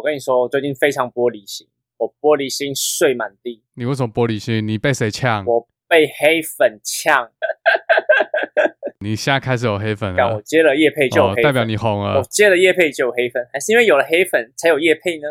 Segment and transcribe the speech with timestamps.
[0.00, 1.68] 我跟你说，我最近非常玻璃心，
[1.98, 3.62] 我玻璃心碎满地。
[3.74, 4.66] 你为什么玻璃心？
[4.66, 5.44] 你被谁呛？
[5.44, 7.30] 我被黑粉呛。
[9.04, 10.36] 你现在开始有黑粉了？
[10.36, 12.16] 我接了叶配就有黑粉，哦，代表你红了。
[12.16, 15.28] 我接了叶配就有黑粉，还是因为有了黑粉才有叶配呢？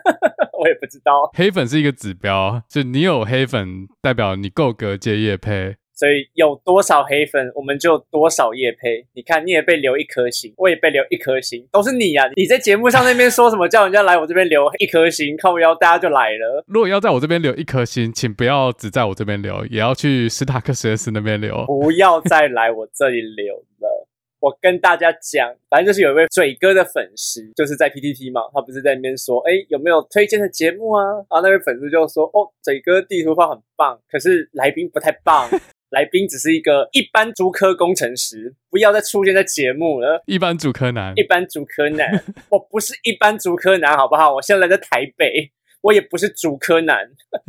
[0.58, 1.30] 我也不知道。
[1.34, 5.76] 黑粉是一个指标，就你有黑粉，代表你够格接叶配。
[5.96, 9.06] 所以有多少黑粉，我们就多少夜配。
[9.14, 12.30] 你看，你也被留一颗星，我也被留一颗星，都是你呀、啊！
[12.36, 16.62] 你在节目上那边说什么，叫人家来我这边留一颗星，靠腰，大家就来了。
[16.68, 21.64] 如果要在我这边留一颗星，请不要只在我这边留，也要去史塔克实验室那边留。
[21.66, 24.06] 不要再来我这里留了。
[24.38, 31.02] 我跟大家讲，反正就是有一位嘴哥的粉丝，就是在 PTT 嘛，他不是在那边说，哎，有没有推荐的节目啊？
[31.30, 35.48] 然后那位粉丝就说，哦，嘴哥地图炮很棒，可是来宾不太棒。
[35.90, 40.22] 来宾只是一个一般竹科工程师，不要再出现在节目了。
[40.26, 44.34] 一般竹科男，一般竹科男， 我不是一般竹科男，好不好？
[44.34, 46.98] 我现在来在台北，我也不是竹科男，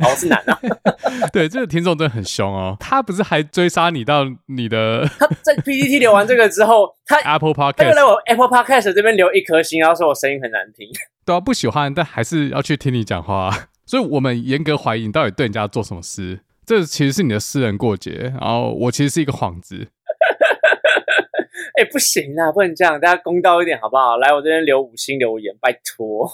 [0.08, 0.58] 我是男啊。
[1.32, 5.04] 对，这个听众真的很凶哦，他不是还追杀你到你的？
[5.18, 10.88] 他在 PPT 留完这个之后，他 Apple Podcast，他又来我 Apple Podcast 这边留一颗星，然后说我声音很难听。
[11.26, 13.68] 对啊，不喜欢，但还是要去听你讲话。
[13.84, 16.40] 所以我们严格怀疑你到底对人家做什么事。
[16.68, 19.88] 这其实是你的私人过节，然后我其实是一个幌子。
[21.80, 24.18] 哎、欸，不行啦，不能这样，大家公道一点好不好？
[24.18, 26.28] 来我这边留五星留言，拜托。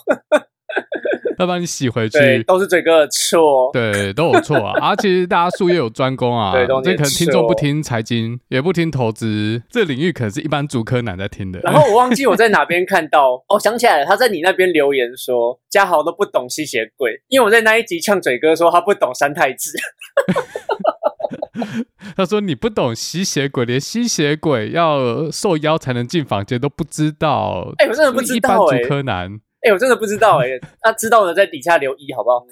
[1.37, 4.73] 要把你洗回去，都是嘴哥的错，对，都有错啊！
[4.81, 11.59] 啊，其实大家术业有专攻啊， 对，这可能听众不听财经，也不听投资，这领域可能是一般主科男在听的。
[11.61, 19.77] 然后我忘记我在哪边看到， 哦，想起来了，他在你那边留言说嘉豪都不懂吸血鬼，因为我在那一集呛嘴哥说他不懂三太子，
[22.17, 29.41] 他说你不懂吸血鬼，连吸血鬼要受邀才能进房间都不知道，哎、欸，我真的不知道、欸，一般竹科男。
[29.65, 32.45] 哎、欸，我真的不知道哎、欸，那、啊、知道的在底下留一，好不好？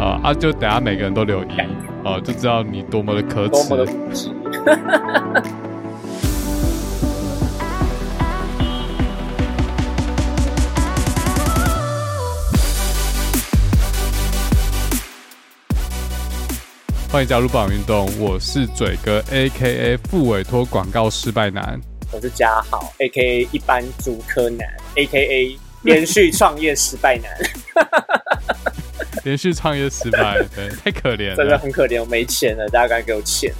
[0.00, 1.60] 啊 啊，就等下每个人都留一，
[2.04, 4.30] 哦、啊，就知道你多么的可耻，多么的无知。
[17.10, 19.96] 欢迎加入棒运动，我是嘴哥，A.K.A.
[20.08, 21.80] 副委托广告失败男。
[22.12, 23.48] 我是嘉豪，A.K.A.
[23.50, 25.58] 一般竹科男，A.K.A.
[25.82, 27.30] 连续创业失败男，
[29.24, 33.52] 连续创业失败，对，太可怜了，真的很可怜，我没钱了，大家赶紧给我钱。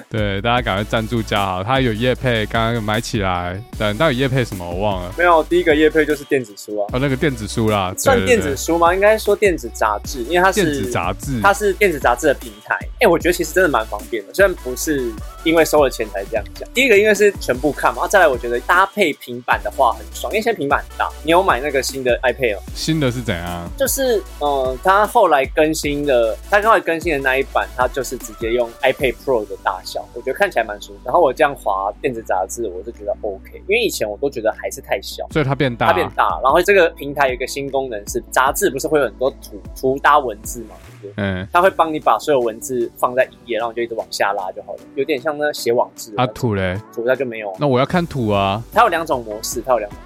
[0.10, 3.60] 对，大家赶快赞助加好，他有叶配，刚刚买起来。
[3.78, 4.68] 等到底叶配什么？
[4.68, 5.12] 我忘了。
[5.16, 6.86] 没有，第一个叶配就是电子书啊。
[6.92, 8.94] 哦，那个电子书啦，算电子书吗？
[8.94, 12.78] 应该说电子杂志，因为它是电子杂志，它是电子杂志的平台。
[13.00, 15.10] 哎，我觉得其实真的蛮方便的，虽然不是
[15.42, 16.68] 因为收了钱才这样讲。
[16.72, 21.08] 第一个因为是全部看嘛，再来我觉得搭配平板的话很爽，因为现在平板很大。
[21.22, 22.62] 你有买那个新的 iPad 吗？
[22.74, 23.68] 新的是怎样？
[23.76, 30.98] 就是嗯，它后来更新的，它刚才更新的那一版，它就是直接用 iPad Pro 的大小，我觉得看起来蛮舒服。
[31.04, 36.40] 然后我这样滑电子杂志，我就觉得 OK，因为以前我都觉得还是太小，所以它变大，它变大。
[36.42, 41.24] 然后这个平台有一个新功能是，杂志不是会有很多图图搭文字嘛，对不对？
[41.24, 46.14] 嗯，它会帮你把所有文字放在一页，然后你就一直往下拉就好了，有点像那写网志。
[46.16, 46.80] 啊，图嘞？
[46.92, 47.54] 图它就没有。
[47.58, 48.62] 那我要看图啊。
[48.72, 49.98] 它有两种模式，它有两种。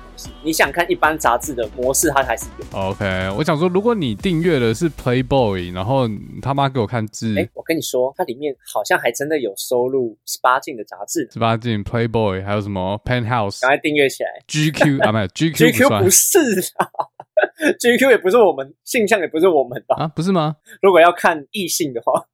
[0.42, 2.78] 你想看一般杂志的模式，它还是有。
[2.78, 6.08] OK，我想说，如果你订阅的是 Playboy，然后
[6.40, 11.28] 他妈给我看字，哎、欸，我跟你说，它里面好像还真的有收录十八禁的杂志。
[11.32, 13.60] 十八禁 Playboy，还有什么 Penthouse？
[13.60, 14.30] 赶快订阅起来。
[14.48, 16.38] GQ 啊，没有 GQ，GQ GQ 不是
[16.76, 16.88] 啊
[17.80, 19.96] ，GQ 也不是我们性向，也不是我们吧？
[20.04, 20.56] 啊，不是吗？
[20.82, 22.24] 如果要看异性的话。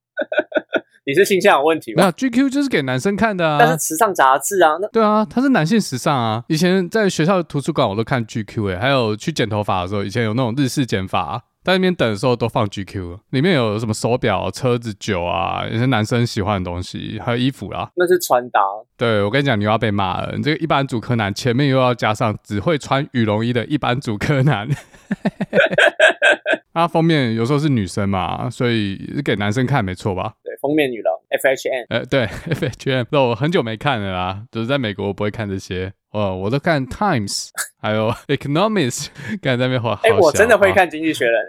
[1.07, 2.03] 你是性向有问题吗？
[2.03, 3.59] 没有，GQ 就是给男生看的啊。
[3.61, 6.43] 但是时尚杂志啊，那对啊，它是男性时尚啊。
[6.49, 17.91] 以前在学校的图书馆我都看 GQ 诶、欸，还有去剪头发的时候，以前有那种日式剪发，在那边等的时候都放 GQ，里面有什么手表、车子、酒啊，有些男生喜欢的东西，还有衣服啦。
[17.97, 18.61] 那是穿搭。
[18.97, 20.33] 对，我跟你讲，你又要被骂了。
[20.37, 24.67] 你这个一般主科男前面又要加上只会穿羽绒衣的一般主科男。
[26.75, 30.35] 它封面有时候是女生嘛，所以是给男生看没错吧？
[30.43, 37.51] 对，封面女郎 F H M，呃，对 F H M，那我很久没看了啦，就是在美国我不会看这些，哦，我都看 Times，
[37.81, 39.07] 还有 Economist，
[39.41, 39.93] 刚才在那边画。
[40.03, 41.41] 哎、欸，我真的会看经济学人，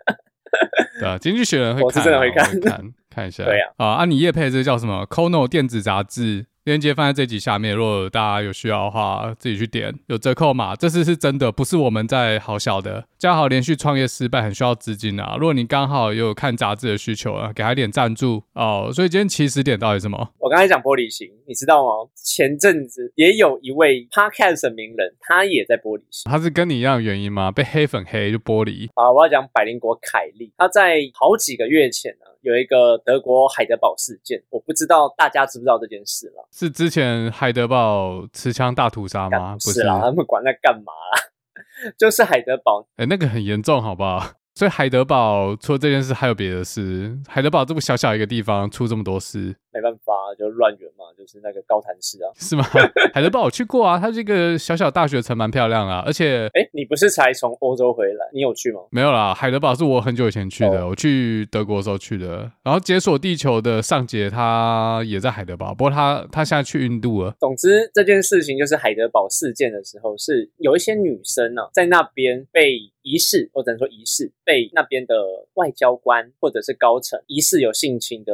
[1.00, 3.44] 对啊，经济学人会看，我是真的会看，看，看一下。
[3.46, 6.46] 对啊，啊，你业配这个叫什么？Kono 电子杂志。
[6.70, 10.76] 链接放在这集下面，如果大家有需要的话，自己去点，有折扣码。
[10.76, 15.34] 这次是真的，不是我们在好笑的，嘉豪连续创业失败，很需要资金啊。
[15.36, 18.92] 如果你刚好有看杂志的需求啊，给他一点赞助哦。
[18.94, 20.32] 所以今天起始点到底是什么？
[20.38, 21.90] 我刚才讲玻璃心，你知道吗？
[22.14, 26.30] 前阵子也有一位 podcast 的名人，他也在玻璃心。
[26.30, 27.50] 他是跟你一样的原因吗？
[27.50, 28.88] 被黑粉黑就玻璃？
[28.94, 36.48] 啊，我要讲百灵国凯莉，他在好几个月前呢、啊，有一个德国海德堡事件，我不知道大家知不知道这件事了。
[36.52, 39.54] 是之前海德堡持枪大屠杀吗？
[39.54, 41.22] 不是啦，他们管那干嘛啦？
[41.98, 44.32] 就是海德堡，哎、欸，那个很严重，好不好？
[44.54, 47.16] 所以海德堡除了这件事，还有别的事。
[47.28, 49.54] 海德堡这么小小一个地方，出这么多事。
[49.72, 52.64] 没办法，就乱源嘛，就是那个高谭市啊，是吗？
[53.14, 58.26] 海德堡我去过啊，它这个小小大学城蛮漂亮啊，而且，哎，你不是才从欧洲回来？
[58.32, 58.80] 你有去吗？
[58.90, 62.50] 没有啦，海德堡是我很久以前去的，哦、我去德国的时候去的。
[62.62, 67.34] 然后解锁地球的上节他也在海德堡，不过他他现在去印度了。
[67.38, 75.14] 总之这件事情就是海德堡事件的时候，是有一些女生呢、啊、在那边被疑似，或者说疑似被那边的
[75.54, 78.32] 外交官或者是高层疑似有性侵的。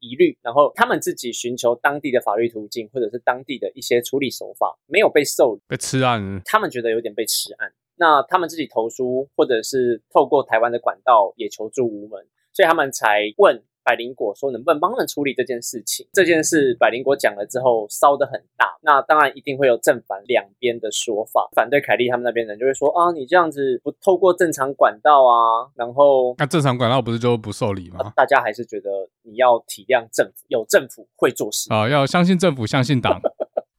[0.00, 13.62] 疑虑，然后他们自己寻求当地的法律途径，或者是当地的一些处理手法，没有被受理，被吃案，他们觉得有点被吃案，那他们自己投书，或者是透过台湾的管道也求助无门，所以他们才问。
[13.82, 16.06] 百灵果说：“能不能帮他们处理这件事情？
[16.12, 18.78] 这件事百灵果讲了之后，烧得很大。
[18.82, 21.48] 那当然一定会有正反两边的说法。
[21.54, 28.12] 反对凯莉他们那边人就会说：啊，你这样子不透过正常管道啊，然后那正常管道不是就不受理吗？
[28.14, 28.90] 大家还是觉得
[29.22, 33.20] 你要体谅政府，有政府会做事啊，要相信政府，相信党。”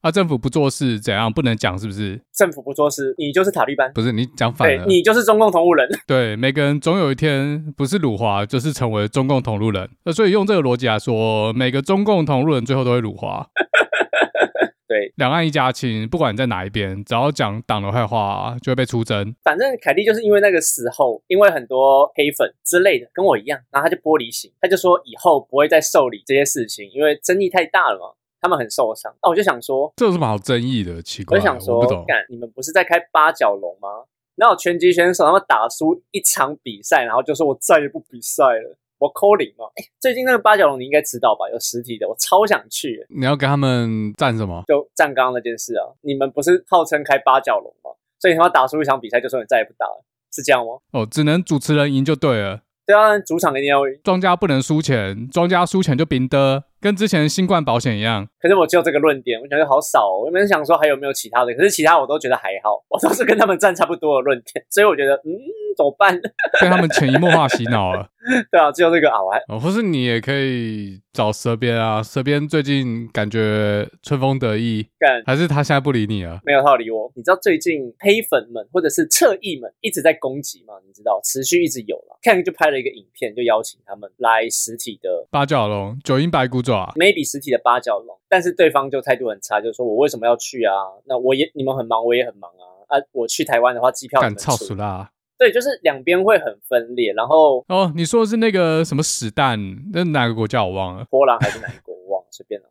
[0.02, 1.32] 啊，政府不做事怎样？
[1.32, 2.20] 不能讲是不是？
[2.34, 3.92] 政府不做事，你就是塔利班。
[3.94, 5.88] 不是你讲反了，对，你就是中共同路人。
[6.08, 9.88] 对，每个人总有一天不是辱华，就是成为中共同路人。
[10.04, 13.48] 那所以用这个逻辑来说，每个中共同路人最后都会辱华。
[14.90, 19.34] 对，两岸一家亲，不管你在哪一边，只要讲党的坏话，就会被出征。
[19.44, 28.16] 反正凯蒂就是因为那个时候，因为很多黑粉之类的跟我一样，然后他就玻璃心，他就说以后不会再受理这些事情，因为争议太大了嘛。
[28.42, 31.00] 他们很受伤，那我就想说，这有什么好争议的？
[31.02, 33.88] 奇怪，我就想说，干，你们不是在开八角笼吗？
[34.36, 39.66] 然后拳击选手他们打输一场比赛，然后就说我再也不比赛了，我 calling 嘛。
[39.76, 41.48] 哎，最近那个八角笼你应该知道吧？
[41.52, 43.06] 有实体的，我超想去。
[43.10, 44.64] 你要跟他们战什么？
[44.68, 45.86] 就战刚刚那件事啊！
[46.02, 47.92] 你们不是号称开八角笼吗？
[48.20, 50.04] 所以他们打输一场比赛，就说你再也不打了，
[50.34, 50.80] 是这样吗？
[50.94, 52.62] 哦，只能主持人赢就对了。
[52.88, 56.64] 对啊，主场一定要赢，庄家不能输钱，庄家输钱就平的。
[56.82, 60.22] 跟之前新冠保险一样，可是我只有这个论点，我觉得好少哦。
[60.22, 65.30] 我原本想说还有没有其他的，可是其他我都觉得还好，我都是跟他们站差不多的论点，所以我觉得嗯，
[65.76, 66.20] 怎么办？
[66.62, 68.08] 被他们潜移默化洗脑了。
[68.52, 76.40] 对啊，只有这个啊，我还哦，或是你也可以找蛇编啊，蛇编最近感觉春风得意，干还是他现在不理你了？
[76.46, 77.12] 没有他理我。
[77.16, 80.76] 你知道最近黑粉们或者是侧翼们一直在攻击吗？
[80.86, 82.20] 你知道，持续一直有了。
[82.22, 90.74] 看就拍了一个影片，就邀请他们来实体的八角笼，九阴白骨爪，maybe 实体的八角笼，但是对方就态度很差，就说我为什么要去啊？
[91.06, 93.02] 那我也你们很忙，我也很忙啊啊！
[93.14, 95.10] 我去台湾的话，机票很超死啦。
[95.42, 99.60] 对，就是两边会很分裂，然后哦，你说的是那个什么史蛋，
[99.92, 101.96] 那哪个国家我忘了，波兰还是哪个国？
[101.96, 102.68] 我忘了，随便了。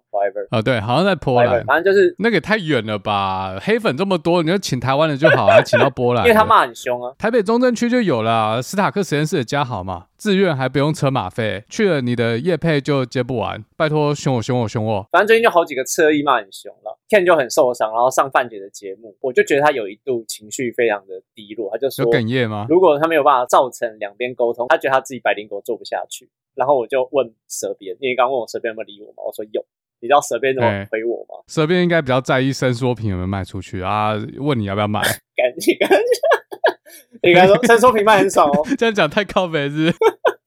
[0.50, 3.58] 啊，对，好像在波兰，反正就是那个也太远了吧？
[3.60, 6.24] 黑粉这么多，你就请台湾的就好，还请到波兰？
[6.24, 7.14] 因为他骂很凶啊。
[7.18, 15.08] 台北中正区就有了斯塔克实验室的加好嘛，自愿还不用车马费，去了你的业配就接不完，拜托凶我凶我凶我。
[15.10, 22.66] 反正最近就好几个侧翼骂很凶了，Ken 就很受伤，然后上范姐的节目，我就觉得他有一度情绪非常的低落，他就说有哽咽吗？
[22.68, 29.62] 如果他没有办法造成两边沟通，他觉得他自己百灵果做不下去，然后我就问蛇边，因为刚刚问我蛇边有没有理我嘛，我说有。
[30.02, 31.44] 你知道蛇边怎么回我吗？
[31.46, 34.14] 蛇边应该比较在意伸缩屏有没有卖出去啊？
[34.38, 35.02] 问你要不要买？
[35.36, 37.20] 赶紧赶紧！
[37.22, 39.92] 你刚说伸缩屏卖很少哦， 这样讲太靠北是？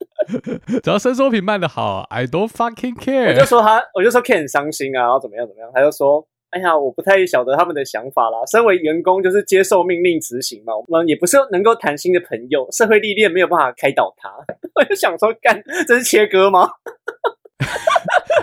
[0.82, 3.27] 只要伸缩屏卖的好，I don't fucking care。
[3.32, 5.70] 我就说他，我就说 Ken 很伤心啊，然后怎么样怎么样？
[5.72, 8.38] 他就说：哎呀，我不太晓得他们的想法啦。
[8.45, 10.74] 身为员工，就是接受命令执行嘛。
[10.75, 14.29] 我们也不是能够谈心的朋友，社会历练没有办法开导他。
[14.79, 16.69] 我就想说，干，这是切割吗？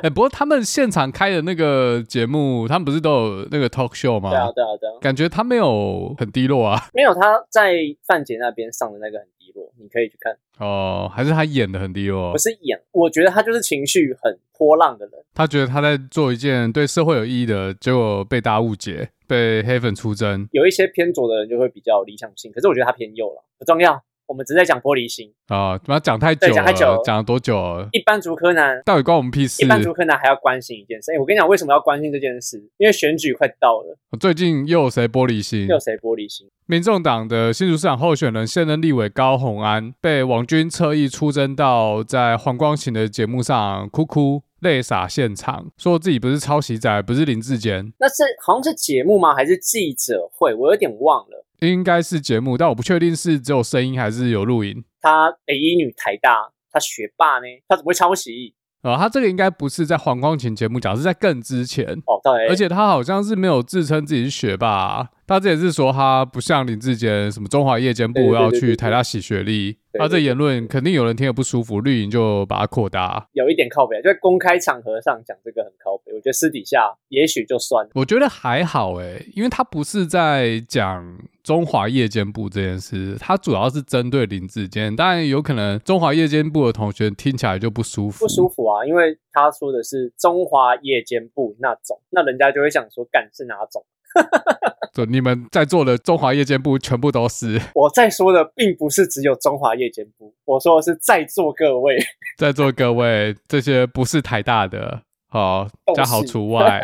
[0.02, 4.30] 哎、欸，不过他们现场开的那个节目，他们不是都有那个 talk show 吗？
[4.30, 4.92] 对啊，对啊，对啊。
[5.00, 6.88] 感觉他没有很低落啊。
[6.94, 7.74] 没有，他在
[8.06, 10.36] 范姐那边上的那个很低落，你可以去看。
[10.58, 12.32] 哦，还是他演的很低落？
[12.32, 15.14] 不是演，我觉得他就是情绪很波浪的人。
[15.34, 20.48] 他觉得他在做一件对社会有意义的，结果被大家误解，被黑粉出征。
[20.52, 24.02] 有一些偏左的人就会比较理想性，可是我觉得他偏右了，不重要。
[24.30, 26.54] 我们只是在讲玻璃心啊，怎么讲太久了？
[26.54, 27.88] 讲太久了，讲了多久了？
[27.90, 29.64] 一般竹柯南到底关我们屁事？
[29.64, 31.10] 一般竹柯南还要关心一件事。
[31.10, 32.56] 哎，我跟你讲，为什么要关心这件事？
[32.76, 33.98] 因为选举快到了。
[34.20, 35.66] 最近又有谁玻璃心？
[35.66, 36.48] 又有谁玻璃心？
[36.66, 47.92] 民众党的新竹市长候选人、现任立委高虹安被王军侧翼出征到在黄光芹的节目上哭哭泪洒现场，说自己不是抄袭仔，不是林志坚。
[47.98, 49.34] 那是好像是节目吗？
[49.34, 50.54] 还是记者会？
[50.54, 51.44] 我有点忘了。
[51.60, 54.84] 应该是节目，但我不确定是只有声音还是有录音。
[55.00, 57.46] 她北一女台大，她学霸呢？
[57.68, 58.54] 她怎么会抄袭？
[58.82, 61.84] 啊、哦，他这个应该不是在黄光琴节目讲，是在更之前。
[62.06, 62.48] 哦，对。
[62.48, 65.08] 而且他好像是没有自称自己是学霸、啊。
[65.30, 69.78] 他这也是说他不像林志坚，什么中华夜间部要去台大洗学历。
[69.92, 73.28] 他这言论肯定有人听得不舒服，绿营就把它扩大。
[73.32, 76.12] 有一点靠北，就在公开场合上讲这个很靠北。
[76.12, 77.92] 我觉得私底下也许就算了。
[77.94, 84.96] 我觉得还好诶，因为他不是在讲中华夜间部这件事，他主要是针对林志坚。
[84.96, 93.84] 当然有可能中华夜间部的同学听起来就不舒服，不舒服啊，因为他说的是中华夜间部那种，那人家就会想说，干是哪种？
[94.92, 97.60] 就你们在座的中华夜间部全部都是。
[97.74, 101.96] 我在说的并不是只有中华夜间部，我说的是在座各位，
[102.36, 106.82] 在座各位这些不是台大的，好，加好除外。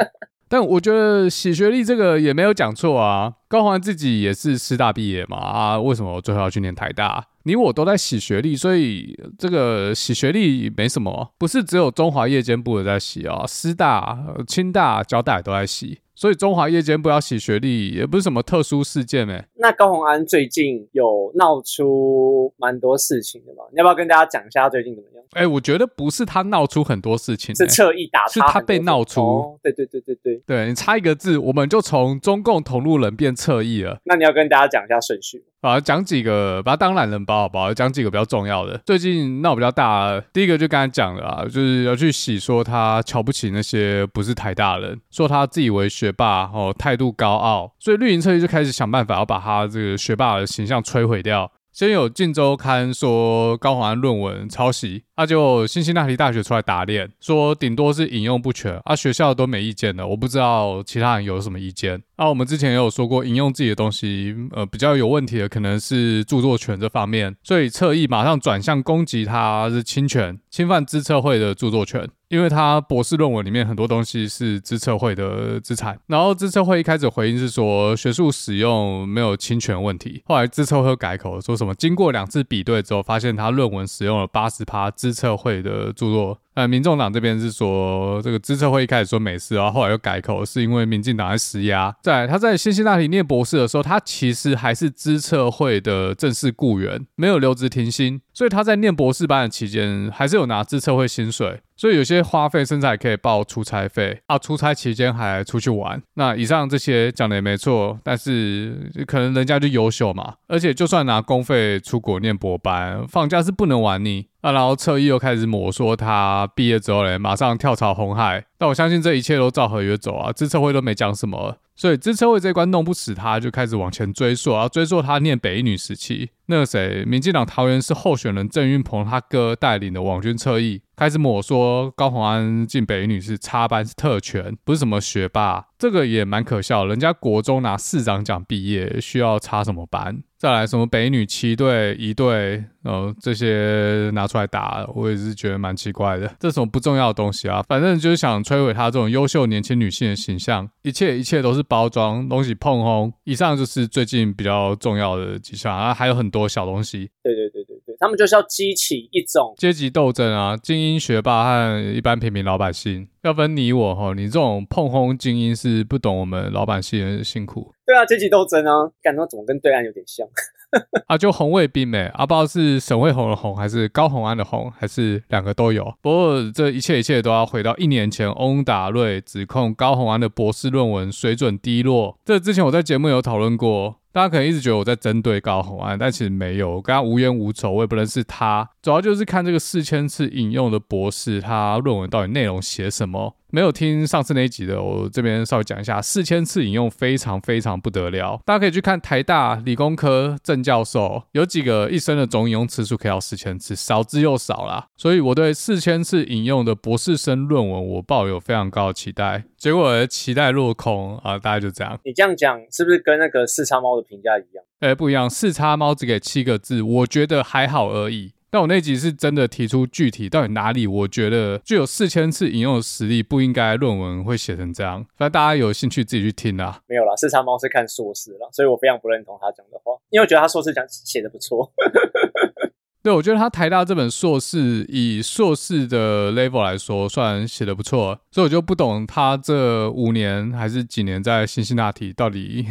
[0.49, 7.27] 但我觉得洗学历这个也没有讲错啊，高环自己也是师大毕业嘛，啊，为什么我最后要去念台大？
[7.43, 14.17] 你我都在洗学历，所以这个洗学历没什么，不是只有中华夜间部的在洗啊，师大、
[14.47, 15.99] 清大、交大也都在洗。
[16.17, 19.45] 所以中华夜间不要洗学历，也不是什么特殊事件诶。
[19.57, 23.65] 那高洪安最近有闹出蛮多事情的嘛？
[23.71, 25.23] 你要不要跟大家讲一下他最近怎么样？
[25.33, 29.21] 哎、欸，我觉得不是他闹出很多事情，是侧翼打他，是他被闹出。
[29.21, 34.01] 哦、对对对对对，对你差一个字，我们就从中共同路人变侧翼了。
[34.05, 35.45] 那你要跟大家讲一下顺序。
[35.63, 37.75] 啊，讲几个，把它当懒人包好不好？
[37.75, 38.81] 讲几个比较重要的。
[38.87, 51.51] 最近闹比较大，第一个就刚才讲了啊，就是要去洗说他瞧不起那些不是台大人，说他自以为学霸哦，态度高傲，所以绿营侧翼就开始想办法要把他这个学霸的形象摧毁掉。
[51.77, 55.03] 先有《镜周刊》说高虹安论文抄袭。
[55.19, 62.03] 那、就辛辛那提大学出来打脸，说顶多是引用不全，啊，学校都没意见的，我不知道其他人有什么意见。
[62.17, 75.99] 啊，我们之前也有说过，引用自己的东西，呃，比较有问题的可能是著作权这方面，所以侧翼马上转向攻击他是侵权，侵犯知策会的著作权，因为他博士论文里面很多东西是资策会的资产。
[76.07, 84.91] 然后资策会一开始回应是说学术使用没有侵权问题，后来资策会改口说什么经过两次比对之后，发现他论文使用了八十趴。
[84.91, 91.95] 资策会的著作，呃，民众党这边是说这个资策会一开始说没事，然后后来又改口，是因为民进党在施压。
[92.03, 101.61] 在他在辛辛那提念博士的时候，他其实还是资策会的正式雇员，没有留职停薪，所以他在念博士班的期间还是有拿资策会薪水。
[101.79, 106.03] 所以有些花费甚至还可以报出差费啊，出差期间还出去玩。
[106.15, 114.53] 那以上这些讲的也没错，但是可能人家就优秀嘛，而且就算拿公费出国念博班，放假是不能玩腻啊。
[114.53, 118.45] 然后侧翼又开始抹说他毕业之后嘞，马上跳槽红海。
[118.59, 121.57] 但我相信这一切都照合约走啊，资车会都没讲什么。
[121.75, 140.23] 所以资车会这关弄不死他，就开始往前追溯，啊追溯他念北一女时期，那个谁，民进党桃园市候选人郑运鹏他哥带领的网军侧翼，开始抹说高虹安进北女是插班是特权，不是什么学霸，这个也蛮可笑，人家国中拿市长奖毕业，需要插什么班？
[140.39, 146.31] 再来什么北女七队一队，呃，这些拿出来打，我也是觉得蛮奇怪的。
[146.39, 147.63] 这什么不重要的东西啊？
[147.67, 153.11] 反正就是想摧毁她这种优秀年轻女性的形象，一切一切都是包装，东西碰轰。
[153.25, 157.09] 以上就是最近比较重要的几项啊，还有很多小东西。
[157.23, 164.13] 对对对对对，他们就是要激起一种阶级斗争啊，精英学霸和一般平民老百姓要分你我哈。
[164.15, 167.73] 你这种碰轰精英是不懂我们老百姓的辛苦。
[167.87, 170.27] 对啊，阶级斗争啊，感觉怎么跟对岸有点像？
[171.07, 175.95] 啊，就红卫兵呗，啊，不知道是沈慧虹的红，还是高红安的红，还是两个都有。
[176.03, 182.19] 不过这一切一切都要回到一年前，翁达瑞指控高红安的博士论文水准低落。
[182.25, 184.01] 这之前我在节目有讨论过。
[184.17, 188.67] 大家可能一直觉得我在针对高红安，但其实没有，我跟他无冤无仇，我也不认识他。
[188.81, 193.37] 主要就是看这个四千次引用的博士，他论文到底内容写什么？
[193.57, 198.39] 没有听上次那一集的，我这边稍微讲一下，四千次引用非常非常不得了。
[198.45, 204.89] 大家可以去看台大理工科郑教授，有几个一生的总引用次数可以到四千次，少之又少啦。
[204.95, 209.45] 所以我对四千次引用的博士生论文，我抱有非常高的期待。
[209.57, 211.39] 结果期待落空啊！
[211.39, 211.99] 大概就这样。
[212.05, 214.63] 你这样讲是不是跟那个四叉猫的评价一样？
[214.81, 215.31] 哎，不一样。
[215.31, 218.33] 四叉猫只给七个字，我觉得还好而已。
[218.51, 225.05] 但我那集是真的提出具体到底哪里，我觉得具有四千次引用的实力，不应该论文会写成这样。
[225.17, 226.81] 反正大家有兴趣自己去听啦。
[226.87, 231.71] 没有啦，四叉猫是看硕士啦，所以我非常不认同他讲的话，因为我觉得他硕士讲写的不错。
[233.03, 242.67] 对，我觉得他台大这本硕士以硕士的 level 来说，算写的不错，所以我就不懂他这五年还是几年在辛辛那提到底。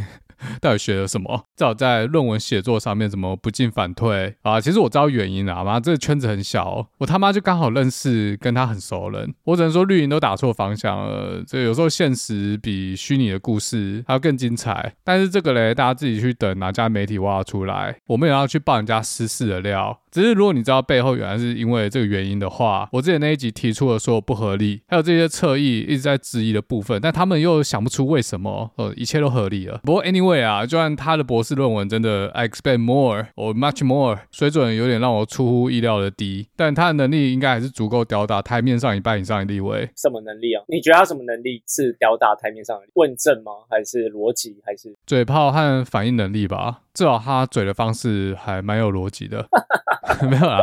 [0.61, 1.45] 到底学了什么？
[1.55, 4.59] 至少在论文写作上面怎么不进反退啊？
[4.61, 9.33] 其实我知道原因啊，妈，这个圈子很小，我他妈就刚好认识跟他很熟的人。
[9.43, 11.43] 我只能说绿营都打错方向了。
[11.47, 14.93] 这有时候现实比虚拟的故事还要更精彩。
[15.03, 19.99] 但是这个嘞，大家自己去等哪家媒体挖出来，我们也要去爆人家私事的料。
[20.15, 29.81] 只是如果你知道背后原来是因为这个原因的话，我之前那一集提出了说不合理，还有这些侧翼一直在质疑的部分，但他们又想不出为什么，呃，一切都合理了。
[29.83, 39.89] 不过 anyway 啊，就算他的博士论文真的 I expect more or much more，水准有点让我出乎意料的低，但他的能力应该还是足够吊打台面上一半以上的地位。
[39.97, 40.63] 什么能力啊？
[40.69, 42.83] 你觉得他什么能力是吊打台面上的？
[42.93, 43.51] 问政吗？
[43.69, 44.55] 还是逻辑？
[44.65, 46.83] 还是嘴炮和反应能力吧？
[46.95, 49.47] 至少他嘴的方式还蛮有逻辑的。
[50.27, 50.59] 没有啦，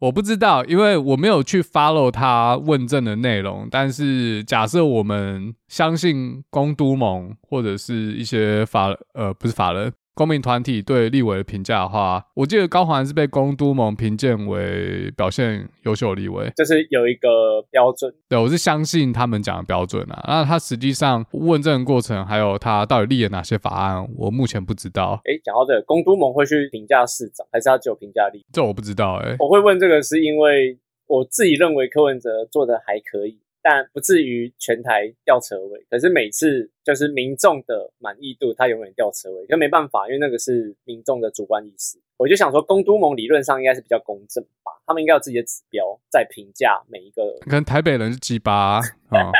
[0.00, 3.68] 我不知道，因为我没有去 follow 他问政的内容。
[3.70, 9.92] 但是假设我们相信公都盟或者是一些法呃，不是法人。
[10.18, 18.12] 公民团体对立委的评价的话，我记得高环是被公都盟评鉴为表现优秀的立委，这是有一个标准。
[18.28, 20.20] 对，我是相信他们讲的标准啊。
[20.26, 25.20] 那他实际上问政过程，还有他到底立了哪些法案，我目前不知道。
[25.22, 28.44] 哎，讲到这个，公都盟会去评价市长，还是他只有评价立？
[28.52, 29.36] 这我不知道哎、欸。
[29.38, 33.38] 我会问这个，是因为我自己认为柯文哲做的还可以。
[33.62, 41.98] 但不至于全台吊车尾，可是每次就是民众的满意度，他永远吊车尾，就没办法，因为那个是民众的主观意识。
[42.16, 47.38] 我就想说，公都盟理论上应该是比较公正吧，他们应该有自己的指标在评价每一个。
[47.40, 49.32] 可能台北人是鸡巴啊， 哦、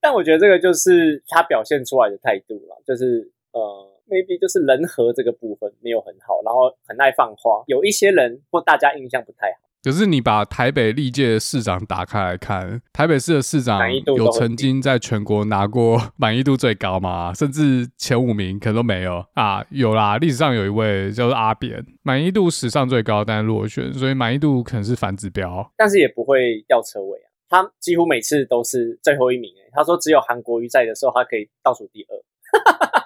[0.00, 3.60] 但我觉得这个就是他表现出来的态度了，就是呃
[4.08, 9.68] ，maybe 就是人和这个部分没有很好，然后很爱放话，有一些人或大家印象不太好。
[9.82, 13.80] 可是你把台北历届市长打开来看，台北市的市长
[14.16, 17.34] 有曾经在全国拿过满意度最高吗？
[17.34, 19.64] 甚至前五名可能都没有啊？
[19.70, 27.28] 有啦，历史上有一位叫做阿扁，满意度史上最高，但是落选，所以满意度可能是反指标，但是也不会吊车尾啊。
[27.48, 33.01] 他几乎每次都是最后一名，诶，他说只有韩国瑜在的时候，他可以倒数第二。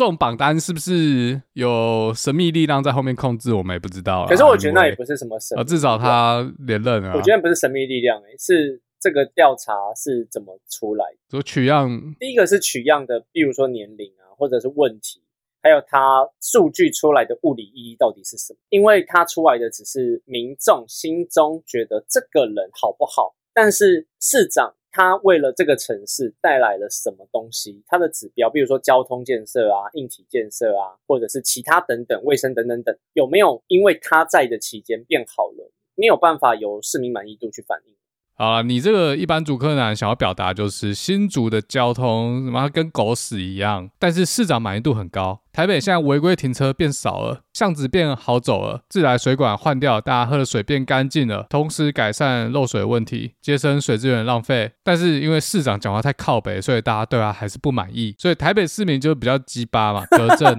[0.00, 3.52] 这种榜单是不是有神秘力量在后面控制？
[3.52, 4.24] 我们也不知道。
[4.26, 5.62] 可是我觉得那也不是什么神。
[5.66, 7.12] 至少他连任啊。
[7.14, 11.18] 我觉得不是神秘力量，欸，是这个调查是怎么出来的？
[11.32, 15.20] 说取样，第一个是取样的，比如说年龄啊，或者是问题，
[15.62, 18.58] 还有它数据出来的物理意义到底是什么？
[18.70, 24.72] 因为它出来的只是民众心中觉得这个人好不好，但是市长。
[24.92, 27.82] 它为了这个城市带来了什么东西？
[27.86, 35.70] 它的指标，比如说交通建设啊、硬体建设啊，或者是其他等等、卫生等等等，有没有因为它在的期间变好了？
[35.94, 37.94] 没有办法由市民满意度去反映。
[38.40, 45.42] 啊，你这个一般主客男想要表达就是新竹的交通什么跟狗屎一样，但是市长满意度很高。
[45.52, 54.72] 台北现在违规停车变少了，巷子变好走了，自来水管换掉，大家喝的水变干净了，同时改善漏水问题，节省水资源浪费。
[54.82, 60.58] 但是因为市长讲话太靠北，所以大家对他还是不满意，所以台北市民就比较鸡巴嘛，德政。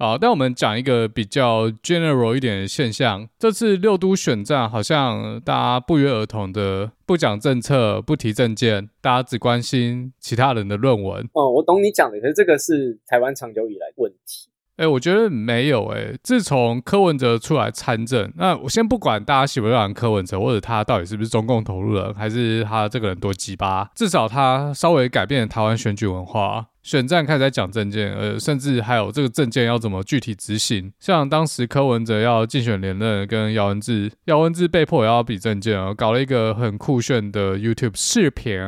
[0.00, 3.28] 好，但我们讲一个比较 general 一点的现象。
[3.36, 11.28] 这次六都选战好像大家不约而同的不讲政策、不提政见，大家只关心其他人的论文。
[11.32, 14.48] 哦，我懂你讲的，可是这个是台湾长久以来问题。
[14.78, 16.14] 哎，我觉得没有哎。
[16.22, 26.66] 自从柯文哲出来参政，那我先不管大家喜不喜欢柯文哲，或者他到底是不是中共投入人，还是他这个人多鸡巴，至少他稍微改变了台湾选举文化。
[26.84, 30.90] 选战开始在讲政见，呃，甚至还有这个政见要怎么具体执行。
[30.98, 38.58] 像当时柯文哲要竞选连任，跟姚文智，姚文智被迫也要比政见，搞了一个很酷炫的 YouTube 视频。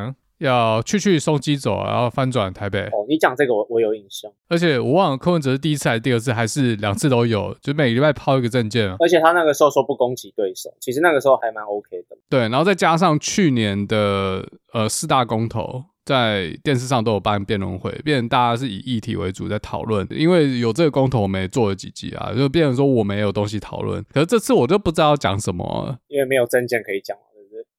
[0.40, 2.80] 要去去松基走，然后翻转台北。
[2.86, 8.90] 哦，你讲这个我我有印象，而且我忘了柯文哲是第一次还是第二次，还是两次都有，就每个礼拜抛一个证件。
[8.98, 12.16] 而且他那个时候说不攻击对手，其实那个时候还蛮 OK 的。
[12.28, 15.84] 对，然后再加上去年的呃四大公投。
[16.02, 20.04] 在电视上都有办辩论会，变成大家是以议题为主在讨论。
[20.10, 24.04] 因为有这个公投，我们也做了几集啊，就变成说我们也有东西讨论。
[24.12, 27.16] 可是这次我就不知道要讲什么，因为没有证件可以讲，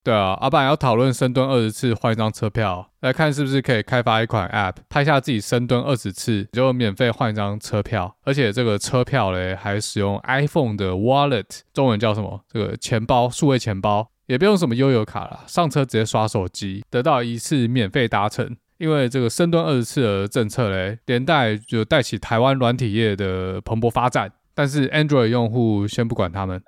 [0.04, 0.14] 对？
[0.14, 12.42] 啊，阿爸要讨论深蹲二十次换一张车票，来看是不是可以开发一款 App，拍下自己深蹲二十次就免费换一张车票，而且这个车票嘞还使用 iPhone 的 Wallet，中文叫什么？
[12.52, 14.10] 这个钱包，数位钱包。
[14.28, 18.56] 也不用什么悠游卡了，上车直接刷手机，得到一次免费搭乘。
[18.78, 24.32] 因为这个深蹲二十次的政策嘞，连带就带起台湾软体业的蓬勃发展。
[24.54, 26.62] 但是 Android 用户先不管他们。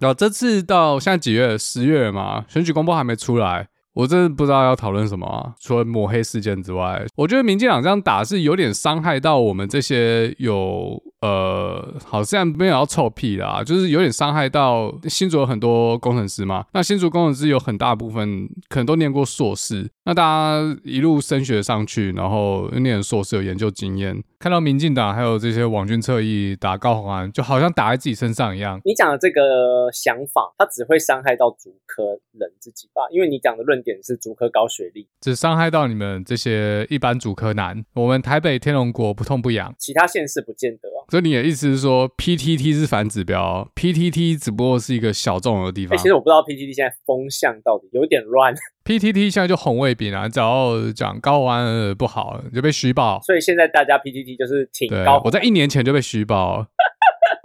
[0.00, 1.56] 然后这次到现在几月？
[1.56, 3.68] 十月嘛，选举公报还没出来。
[3.92, 16.64] 我真的不知道要讨论什么啊，除了抹黑事件之外，我觉得民进党这样打是有点伤害到我们这些有呃，好像没有要臭屁啦，就是有点伤害到新竹有很多工程师嘛。
[16.72, 28.80] 那新竹工程师有很大部分可能都念过硕士，那大家一路升学上去，然后念硕士有研究经验，看到民进党还有这些网军侧翼打高虹安，就好像打在自己身上一样。
[28.84, 33.02] 你讲的这个想法，它只会伤害到主科人自己吧？
[33.10, 33.80] 因为你讲的论。
[33.82, 37.84] 点是竹科高学历，只伤害到你们这些一般竹科男。
[37.94, 41.06] 我们台北天龙国不痛不痒，其他县市不见得哦。
[41.08, 45.96] 所以你的意思是说，PTT 是反指标，PTT 只不过是一个小众的地方。
[45.96, 48.54] 欸，其实我不知道 PTT 现在风向到底有点乱。
[48.84, 53.20] PTT 现在就红卫兵啊，只要讲高玩不好就被虚报。
[53.22, 55.20] 所以现在大家 PTT 就是挺高。
[55.24, 56.66] 我在一年前就被虚报。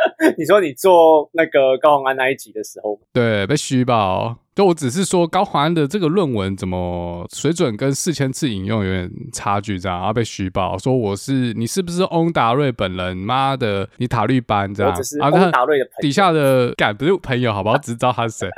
[0.38, 4.38] 你说你做那个高宏安那一集的时候，对，被虚报。
[4.56, 13.18] 就我只是说高宏安的这个论文怎么水准跟四千次引用有点差距，这样然后被虚报说我是你是不是翁达瑞本人？
[13.18, 14.92] 妈的，你塔绿班这样。
[14.92, 15.86] 我只是翁达瑞的。
[16.00, 17.78] 底下的敢不是朋友，好不好？
[17.78, 18.50] 只 知道他是谁。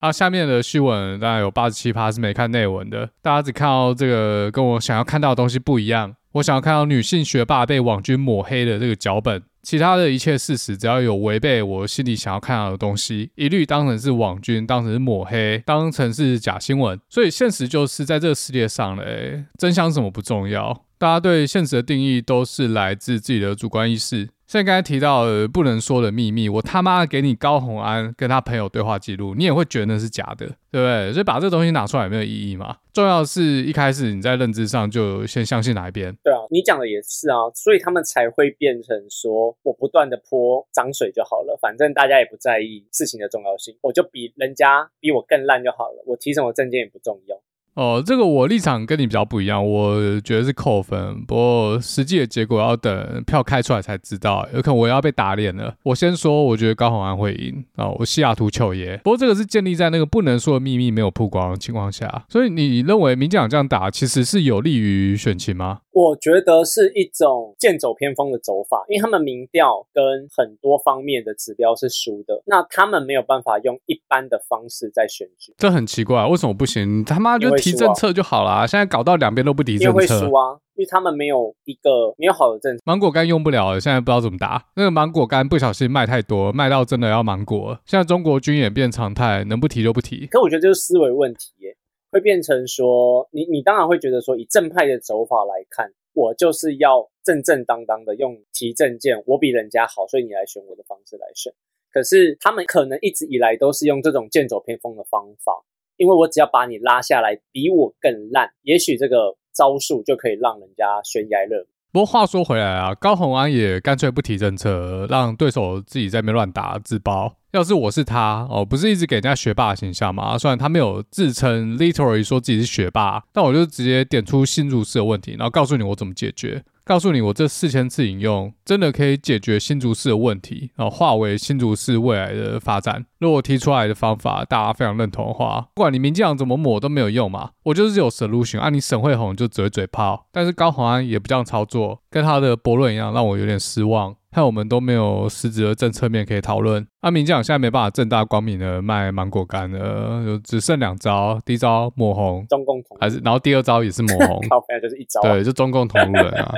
[0.00, 6.14] 啊，下面的虚文大概有八十七趴是没看内文的，大家只看到这个跟我想要看到的东西不一样。
[6.32, 9.42] 我想要看到女性学霸被网军抹黑的这个脚本。
[9.62, 16.98] 其他的一切事实，只要有违背我心里想要看到的东西，一律当成是网军，当成是抹黑，当成是假新闻。
[17.08, 24.28] 所以现实就是在这个世界上嘞，真相什么不重要，大家对现实的定义都是来自自己的主观意识。
[24.52, 31.10] 像刚才提到不能说的秘密，我他妈给你高虹安跟他朋友对话记录，你也会觉得那是假的，对不对？
[31.10, 32.76] 所以把这东西拿出来没有意义嘛？
[32.92, 36.14] 重要是一开始你在认知上就先相信哪一边。
[36.22, 47.40] 对啊，你讲的也是啊，所以他们才会变成说我不断的泼脏水就好了，反正大家也不在意事情的重要性，我就比人家比我更烂就好了，我提什么证件也不重要。
[47.74, 51.24] 哦，这个我立场跟你比较不一样，我觉得是扣分。
[51.24, 55.74] 不过实际的结果要等票开出来才知道，有可能我要被打脸了。
[55.82, 58.98] 我先说，我觉得高洪安会赢啊，哦，我西雅图球爷。
[58.98, 65.80] 不过这个是建立在那个不能说的秘密没有曝光的情况下，所以你认为民进党这样打其实是有利于选情吗？
[65.92, 70.02] 我觉得是一种剑走偏锋的走法，因为他们民调跟
[70.34, 77.04] 很多方面的指标是输的，那他们没有办法用一般的方式在选举，这很奇怪，为什么不行？
[77.04, 82.82] 他妈就提政策就好啦，现在搞到两边都不提政策，会输啊，因为他们没有一个没有好的政策。
[82.84, 84.66] 芒果干用不了了，现在不知道怎么打。
[84.76, 87.78] 那个芒果干不小心卖太多，卖到真的要芒果。
[87.86, 90.26] 现在中国军演变常态，能不提就不提。
[90.26, 91.76] 可我觉得这是思维问题耶。
[92.10, 101.50] 会变成说，你你当然会觉得说，以正派的走法来看，我就是要正正当当的用提政见，我比人家好，所以你来选我的方式来选。
[101.90, 105.64] 可是他们可能一直以来都是用这种剑走偏锋的方法，
[105.96, 111.66] 因为我只要把你拉下来，比我更烂，也许这个招数就可以让人家悬崖勒马。
[111.92, 117.36] 不过话说回来啊，高虹安也干脆不提政策，让对手自己在那边乱打自爆。
[117.52, 120.38] 要是我是他哦，不是一直给人家学霸的形象嘛？
[120.38, 126.64] 虽然他没有自称 literally 说自己是学霸，但我就直接点出新入市的问题，然后告诉你我怎么解决。
[126.84, 133.04] 告诉你，我这四千次引用真的可以解决新竹市的问题，然后化为新竹市未来的发展。
[133.20, 137.50] 如果提出来的方法大家非常认同的话，不管你民进党怎么抹都没有用嘛。
[137.62, 140.26] 我就是有 solution，啊，你沈慧虹就只会嘴炮。
[140.32, 144.16] 但是高鸿安也不这样操作，跟他的驳论一样，让我有点失望。
[144.32, 146.86] 看我们都没有实质的政策面可以讨论。
[147.00, 156.50] 阿明讲现在没办法正大光明的卖芒果干了，就只剩两招：第一招抹红，中共同，还是然后第二招也是抹红， 靠，就是一招，对，就中共同路人啊。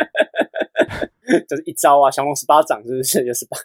[1.48, 3.24] 就是一招啊，降龙十八掌是不是？
[3.26, 3.56] 就是八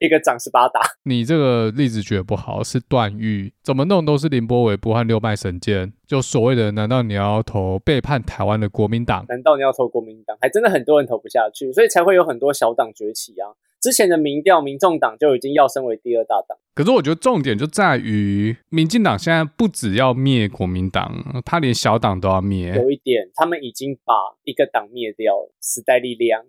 [0.00, 0.80] 一个掌十八打。
[1.04, 5.92] 你这个例子举得不好，是段誉，怎么弄都是凌波微步和六脉神剑。
[6.06, 9.24] 就所谓的，难道你要投背叛台湾的国民党？
[9.28, 10.36] 难道你要投国民党？
[10.40, 13.48] 还真的很多人投不下去，所以才会有很多小党崛起啊。
[13.80, 16.58] 之前的民调，民众党就已经要升为第二大党。
[16.74, 22.74] 可是我觉得重点就在于，民进党现在不只要灭国民党，他连小党都要灭。
[22.74, 24.14] 有一点，他们已经把
[24.44, 26.42] 一个党灭掉了，时代力量。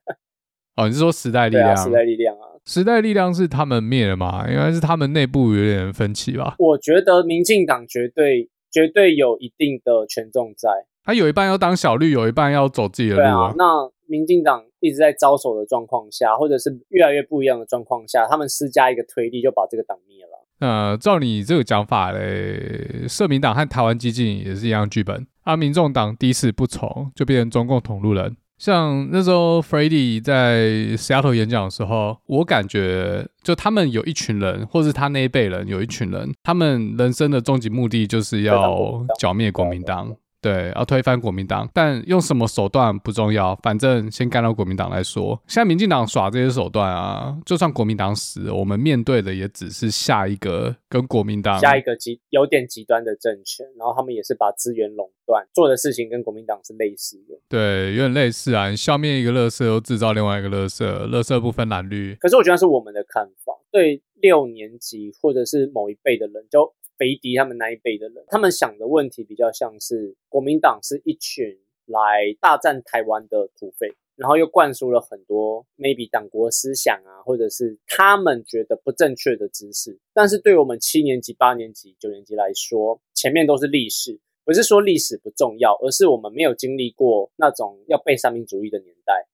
[0.76, 1.76] 哦，你是说时代力量？
[1.76, 4.46] 时代力量啊，时代力量是他们灭了吗？
[4.48, 6.54] 应该是他们内部有点分歧吧。
[6.58, 10.70] 我觉得民进党绝对绝对有一定的权重在。
[11.04, 13.48] 他有一半要当小绿，有一半要走自己的路啊。
[13.48, 20.46] 啊那民进党一直在招手的状况下，或者是越来越不一样的状况下，他们施加一个推力，就把这个党灭了。
[20.60, 25.26] 呃，照你这个讲法嘞，社民党和台湾激进也是一样剧本。
[25.44, 28.36] 啊，民众党第一次不从，就变成中共同路人。
[28.58, 40.14] 像那时候 Freddie 在 Seattle 演讲的时候，我感觉就他们有一群人，或是他那一辈人有一群人，他们人生的终极目的就是要剿灭国民党。
[40.42, 45.40] 对，要推翻国民党，但用什么手段不重要，反正先干到国民党来说。
[45.46, 57.38] 现在民进党耍这些手段啊，就算国民党死，我们面对的也只是下一个跟国民党下一个极有点极端的政权，然后他们也是把资源垄断，做的事情跟国民党是类似的。
[57.48, 62.16] 对，有点类似啊，你消灭一个垃圾，又制造另外一个垃圾，垃圾不分蓝绿。
[62.16, 66.74] 可是我觉得是我们的看法，对六年级或者是某一辈的人就。
[66.96, 79.98] 肥迪他们那一辈的人，他们想的问题比较像是国民党是一群来大战台湾的土匪，然后又灌输了很多 maybe 党国思想啊，或者是他们觉得不正确的知识。
[80.12, 89.26] 但是对我们七年级、八年级、九年级来说，前面都是历史，不是说历史不重要，而是我们没有经历过那种要背三民主义的年代。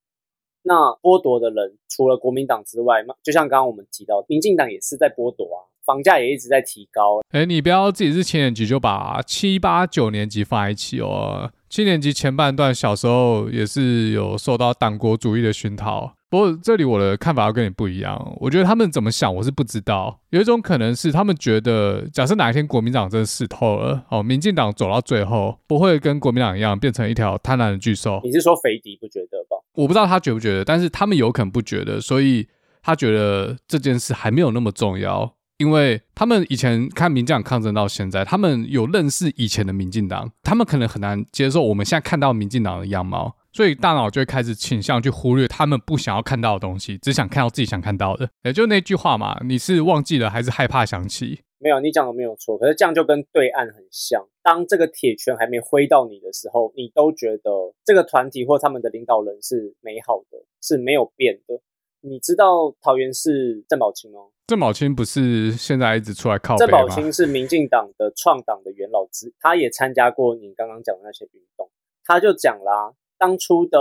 [0.62, 5.61] 那剥夺的人除了国民党之外，就像刚刚我们提到，民进党也是在剥夺啊。
[5.88, 7.20] 房价也一直在提高。
[7.31, 11.51] 哎，你不要自己是七年级就把七八九年级放在一起哦。
[11.70, 16.12] 七年级前半段小时候也是有受到党国主义的熏陶。
[16.31, 18.37] 不过这里我的看法要跟你不一样。
[18.38, 20.20] 我觉得他们怎么想我是不知道。
[20.29, 28.20] 有一种可能是他们觉得，假设哪一天国民党真的死透了，哦，民进党走到最后不会跟国民党一样变成一条贪婪的巨兽。
[28.22, 29.57] 你是说肥迪不觉得吧？
[29.74, 32.46] 我不知道他觉不觉得，但是他们有可能不觉得，所以
[32.83, 35.35] 他觉得这件事还没有那么重要。
[35.59, 48.31] 因为他们以前看民进党抗争到现在，他们有认识以前的民进党，他们可能很难接受我们现在看到民进党的样貌，所以大脑就会开始倾向去忽略他们不想要看到的东西，只想看到自己想看到的。
[48.44, 51.40] 也就那句话嘛，你是忘记了还是害怕想起？
[51.61, 52.57] 没有，你讲的没有错。
[52.57, 57.51] 可是这样就跟对岸很像，当这个铁拳还没挥到你的时候，你都觉得
[57.85, 61.61] 这个团体或他们的领导人是美好的，是没有变的。
[62.01, 64.31] 你知道桃园市郑宝清哦？
[64.47, 66.57] 郑宝清不是现在一直出来靠？
[66.57, 71.69] 郑宝清是民进党的创党的元老之，他也参加过你刚刚讲的那些运动。
[72.05, 73.79] 他就讲啦，当初的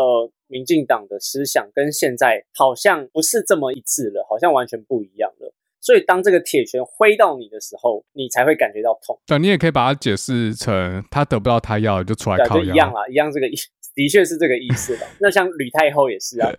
[0.47, 5.53] 民进党的思想跟现在好像不是这么一致了，好像完全不一样了。
[5.79, 9.17] 所以当这个铁拳挥到你的时候，你才会感觉到痛。
[9.25, 13.69] 对，你也可以把它解释成他得不到他要就出来靠，就一样啦，一样这个意思。
[13.97, 15.07] 的确是这个意思吧？
[15.19, 16.49] 那像吕太后也是啊，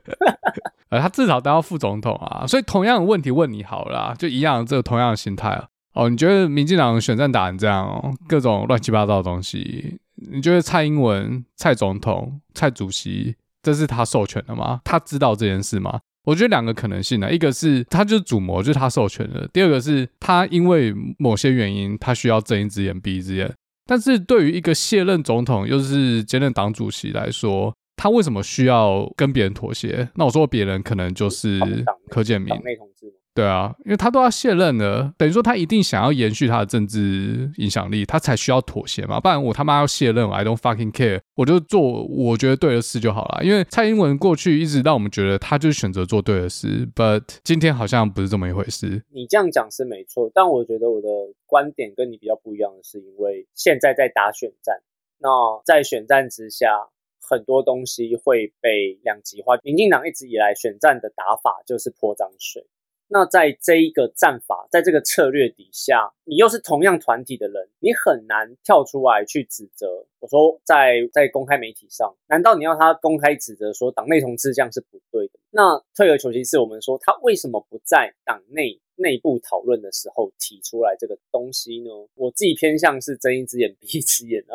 [0.91, 5.69] 呃，他至少当到副总统啊，所以同样的问题问你好了啦，就一样这个同样的心态啊。
[5.95, 14.81] 哦，你觉得民进党选战打成这样哦，各种乱七八糟的东西，你觉得蔡英文、蔡总统、蔡主席这是他授权的吗？
[14.85, 16.01] 他知道这件事吗？
[16.25, 23.55] 我觉得两个可能性呢，一个是他就是主谋，就是他授权的；第二个是他因为某些原因，他需要睁一只眼闭一只眼。
[23.89, 30.07] 但是对于一个卸任总统又是兼任党主席来说，他为什么需要跟别人妥协？
[30.15, 31.59] 那我说别人可能就是
[32.11, 32.55] 柯建铭。
[33.39, 39.21] 对啊，因为他都要卸任了，等于说他一定想要延续他的政治影响力，他才需要妥协嘛。
[39.21, 43.45] 不然我他妈要卸任，I don't fucking care，我就做我觉得对的事就好了。
[43.45, 49.05] 因为蔡英文过去一直让我们觉得他就是选择做对的事，but 今天好像不是这么一回事。
[49.13, 51.09] 你这样讲是没错，但我觉得我的
[51.47, 54.75] 观点跟你比较不一样的是，因为现在在打选战，
[55.19, 55.29] 那
[55.65, 56.67] 在选战之下，
[57.21, 59.57] 很多东西会被两极化。
[59.63, 62.67] 民进党一直以来选战的打法就是泼脏水。
[63.11, 70.07] 那在这一个战法，在这个策略底下，你又是同样团体的人，你很难跳出来去指责。
[70.21, 75.39] 我说在，在公开媒体上，难道你要他公开指责说党内同志这样是不对的？
[75.51, 81.91] 那退而求其次，我们说他为什么不在党内内部讨论的时候提出来这个东西呢？
[82.15, 84.55] 我自己偏向是睁一只眼闭一只眼啊。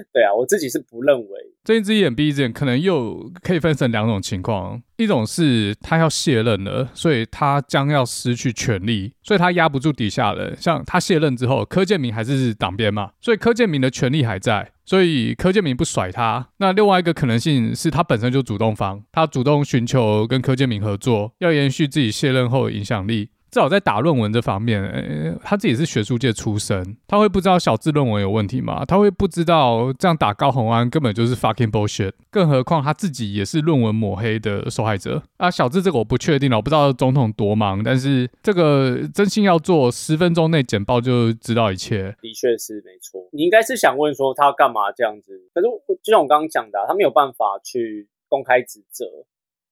[0.12, 1.26] 对啊，我自己是不认为
[1.64, 4.82] 睁一只眼闭一只眼，可能又可以分成两种情况。
[4.96, 10.56] 一种是他要卸任了，所以他将要失去权力，所以他压不住底下人。
[10.58, 16.48] 像他卸任之后，柯建铭还是党鞭嘛，所以柯建铭的权力还在，所以柯建铭不甩他。
[16.56, 23.30] 那另外一个可能性是他本身就主动方，他主动寻求跟柯建铭合作，要延续自己卸任后的影响力。
[23.50, 28.84] 至少在打论文这方面，欸，他自己是学术界出身，他会不知道小智论文有问题吗？
[28.84, 32.12] 他会不知道这样打高虹安根本就是 fucking bullshit？
[32.30, 35.50] 更何况他自己也是论文抹黑的受害者啊！
[35.50, 43.28] 小智这个我不确定了，我不知道总统多忙，但是这个真心要做十分钟内简报就知道一切，的确是没错。
[43.32, 45.40] 你应该是想问说他要干嘛这样子？
[45.54, 45.66] 可是
[46.02, 49.06] 就像我刚刚讲的，他没有办法去公开指责，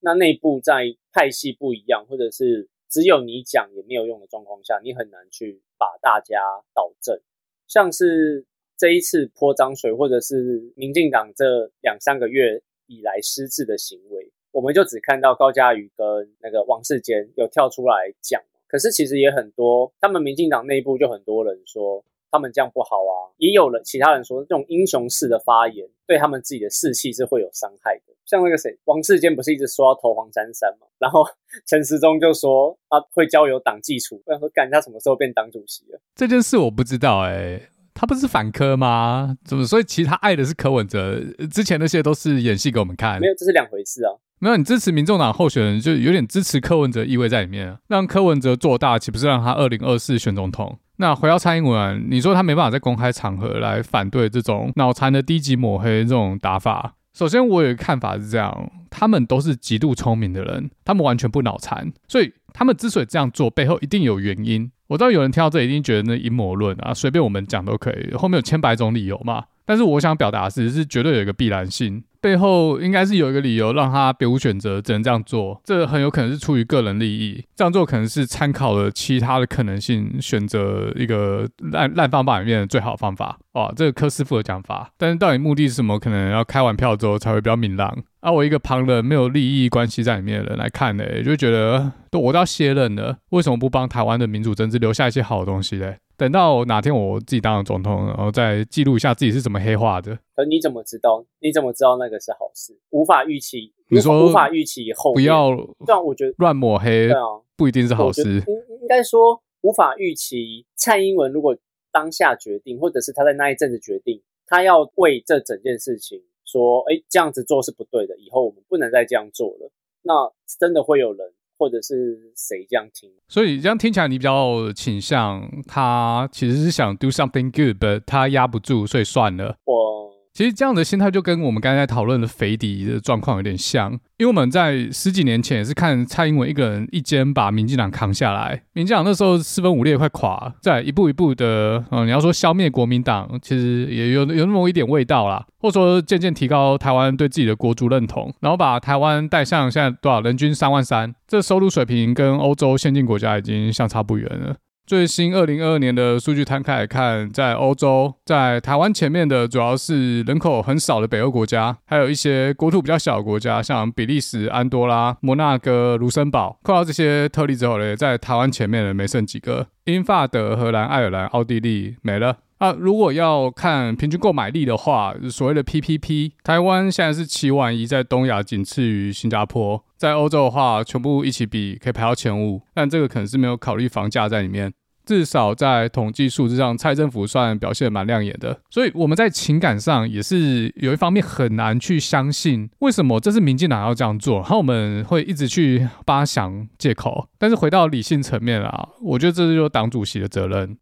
[0.00, 2.70] 那内部在派系不一样，或者是。
[2.96, 6.40] 只有你讲也没有用的状况下，你很难去把大家
[6.72, 7.20] 导正。
[7.66, 18.42] 像是这一次泼脏水，或者是民进党这两三个月以来失智的行为，我们就只看到高嘉瑜跟那个王世坚有跳出来讲。
[18.66, 28.14] 可是其实也很多，他们民进党内部就很多人说他们这样不好啊，也有人其他人说这种英雄式的发言对他们自己的士气是会有伤害的。
[28.24, 30.86] 像那个谁，王世坚不是一直说要投黄珊珊嘛？
[30.98, 31.24] 然后
[31.64, 34.20] 陈时中就说他会交由党纪处。
[34.26, 36.00] 我想说，干他什么时候变党主席了？
[36.16, 39.36] 这件事我不知道哎、欸，他不是反科吗？
[39.44, 39.64] 怎么？
[39.64, 43.20] 所以其实他爱的是柯文哲，之前那些都是演戏给我们看。
[43.20, 44.12] 没有，这是两回事啊。
[44.40, 50.78] 没有，你支持民众党候选人，就有点支持柯文哲意味在里面，啊让柯文哲做大，岂不是让他二零二四选总统？
[50.96, 56.94] 那回到蔡英文，你说他没办法在公开场合来反对这种脑残的低级抹黑这种打法？
[57.12, 64.70] 首先，我有一个看法是这样：他们都是极度聪明的人，他们完全不脑残，所以他们之所以这样做，背后一定有原因。
[64.88, 69.44] 我知道有人听到这一定觉得那阴谋论啊，随便我们讲都可以，后面有千百种理由嘛。
[69.64, 72.04] 但是我想表达的是，是绝对有一个必然性。
[72.26, 75.60] 背后应该是有一个理由让他别无选择，只能这样做。
[75.62, 83.38] 这很有可能是出于个人利益，这样做可能是参考了其他的可能性，选择一个烂烂放把里面的最好方法。
[83.52, 84.90] 哦，这个柯师傅的讲法。
[84.98, 86.00] 但是到底目的是什么？
[86.00, 87.96] 可能要开完票之后才会比较明朗。
[88.18, 95.98] 啊，我一个旁人没有利益关系在里面的人来看呢，就觉得都我都要卸任了，为什么不帮台湾的民主政治留下一些好的东西嘞？
[96.16, 100.18] 等到哪天我自己当了总统，然后再记录一下自己是怎么黑化的。
[100.35, 101.24] 可你怎么知道？
[101.40, 102.76] 你怎么知道那个是好事？
[102.90, 103.72] 无法预期。
[103.88, 105.50] 你说无法预期以后不要
[105.87, 107.22] 但，我觉得乱抹黑，对啊，
[107.57, 108.22] 不一定是好事。
[108.22, 110.66] 应应该说无法预期。
[110.74, 111.57] 蔡英文如果
[111.92, 119.70] 当下决定，或者是他在那一阵子决定，他要为这整件事情说：“哎，这样子做是不对的，以后我们不能再这样做了。”
[120.02, 121.33] 那真的会有人。
[121.58, 123.10] 或者是谁这样听？
[123.28, 129.56] 所以这样听起来，你比较倾向他其实是想 do something good，but 他压不住，所以算了。
[129.64, 133.90] 我其实这样的心态就跟我们刚才讨论的肥迪的状况有点像。
[134.18, 154.55] 因为我们在十几年前也是看蔡英文一个人一肩把民进党扛下来，民进党那时候四分五裂快垮，再一步一步的，嗯，你要说消灭国民党，其实也有有那么一点味道啦，或者说渐渐提高台湾对自己的国族认同，然后把台湾带向现在多少人均三万三，这收入水平跟欧洲先进国家已经相差不远了。
[154.87, 166.61] 最新二零二二年的数据摊开来看，在欧洲，在台湾前面的主要是人口很少的北欧国家，还有一些国土比较小的国家，像比利时、安多拉、摩纳哥、卢森堡。
[166.62, 172.37] 扣掉这些特例之后嘞，在台湾前面的没剩几个，英法德、荷兰、爱尔兰、奥地利没了。
[172.58, 179.82] 啊，如果要看平均购买力的话，所谓的 PPP，台湾现在是七万一，在东亚仅次于新加坡。
[179.98, 184.72] 在欧洲的话，全部一起比可以排到前五，但这个可能是没有考虑房价在里面。
[185.04, 188.58] 至少在统计数字上，蔡政府算表现蛮亮眼的。
[188.70, 197.28] 所以我们在情感上也是有一方面很难去相信，为什么这是民进党要这样做，然后我们会一直去帮他想借口。
[197.38, 200.76] 但是回到理性层面啊，我觉得这就是党主席的责任。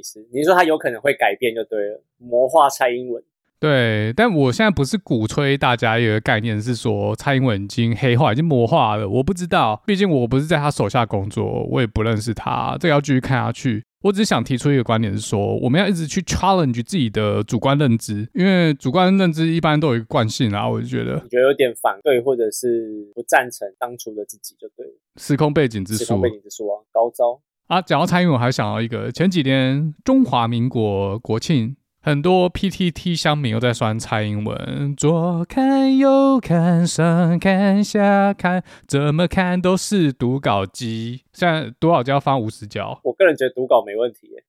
[0.00, 3.22] 你意思，你说他有可能会改变就对了，魔化蔡英文。
[3.58, 13.84] 对，但我现在不是鼓吹大家有一个概念是说蔡英文已经黑化、已经魔化了，我不知道，毕竟我不是在他手下工作，我也不认识他，这个要继续看下去。
[14.02, 24.92] 我只是想提出一个观点是说，我们要一直去 challenge 自己的主观认知，因为主观认知一般都有一个惯性啊，我就觉得，你觉得有点反对或者是不赞成当初的自己就对了。
[25.18, 27.38] 时空背景之书，时空背景之书啊，高招。
[27.70, 41.22] 啊，讲到蔡英文，我还想到一个，前几天中华民国国庆，很多 PTT 乡民又在酸蔡英文，左看右看上看下看，怎么看都是读稿机。
[41.32, 44.42] 现在读稿就要发五十角，我个人觉得读稿没问题耶。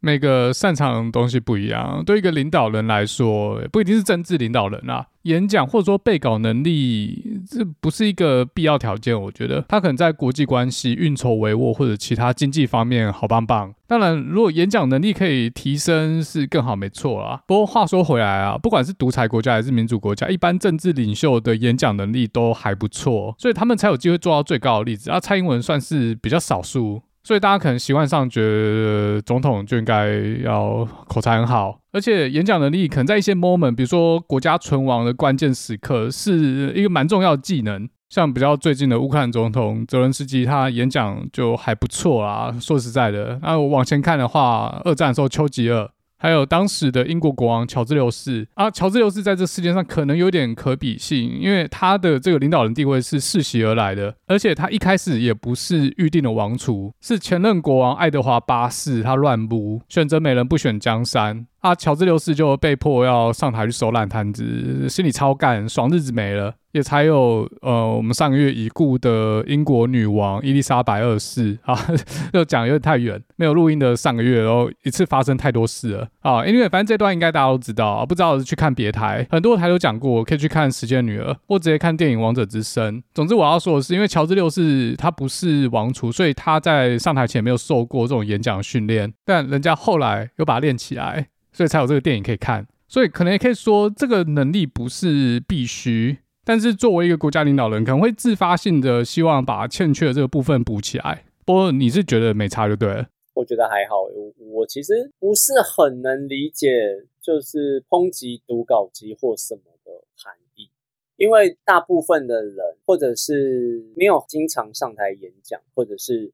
[0.00, 5.06] 每个擅长的东西不一样，对一个领导人来说，不一定是政治领导人啊。
[5.24, 9.20] 演讲或者说背稿能力，这不是一个必要条件。
[9.20, 13.74] 我觉得他可能在国际关系、运筹帷幄或者其他经济方面好棒棒。
[13.86, 17.42] 当然，如果演讲能力可以提升，是更好，没错啦。
[17.46, 25.10] 不过话说回来啊，不管是独裁国家还是民主国家，一般政治领袖的演讲能力都还不错，所以他们才有机会做到最高的例子。
[25.10, 27.02] 啊，蔡英文算是比较少数。
[27.22, 30.08] 所以大家可能习惯上觉得总统就应该
[30.42, 37.88] 要口才很好，而且演讲能力可能在一些 moment，比如说国家存亡的关键时刻，是一个蛮重要的技能。
[38.08, 42.52] 像比较最近的乌克兰总统泽伦斯基，他演讲就还不错啦。
[42.60, 45.88] 说实在的，那我往前看的话，二战的时候丘吉尔。
[46.20, 61.46] 还有当时的英国国王乔治六世啊，乔治六世在这世界上可能有点可比性，因为他的这个领导人地位是世袭而来的，而且他一开始也不是预定的王储，是前任国王爱德华八世他乱补，选择美人不选江山。
[61.60, 71.78] 啊，乔治六世就被迫要上台去收烂摊子，心里超干，爽日子没了，也才有呃，我们上个月已故的英国女王伊丽莎白二世啊，
[72.32, 82.96] 又讲有点太远，没有录音的上个月，然后一次发生太多事了啊，因为反正这段应该大家都知道，不知道的去看别台，很多台都讲过，可以去看《时间女儿》或直接看电影《王者之声》。
[83.12, 91.26] 总之我要说的是，因为乔治六世他不是王储，所以他在上台前没有受过这种演讲训练，但人家后来又把他练起来。
[91.52, 101.24] 所以才有这个电影可以看，所以可能也可以说这个能力不是必须，但是作为一个国家领导人，可能会自发性的希望把欠缺的这个部分补起来。
[101.44, 103.08] 不过你是觉得没差就对了？
[103.34, 110.68] 我觉得还好，我我其实不是很能理解，就是抨击读稿机或什么的含义，
[111.16, 116.32] 因为大部分的人或者是没有经常上台演讲，或者是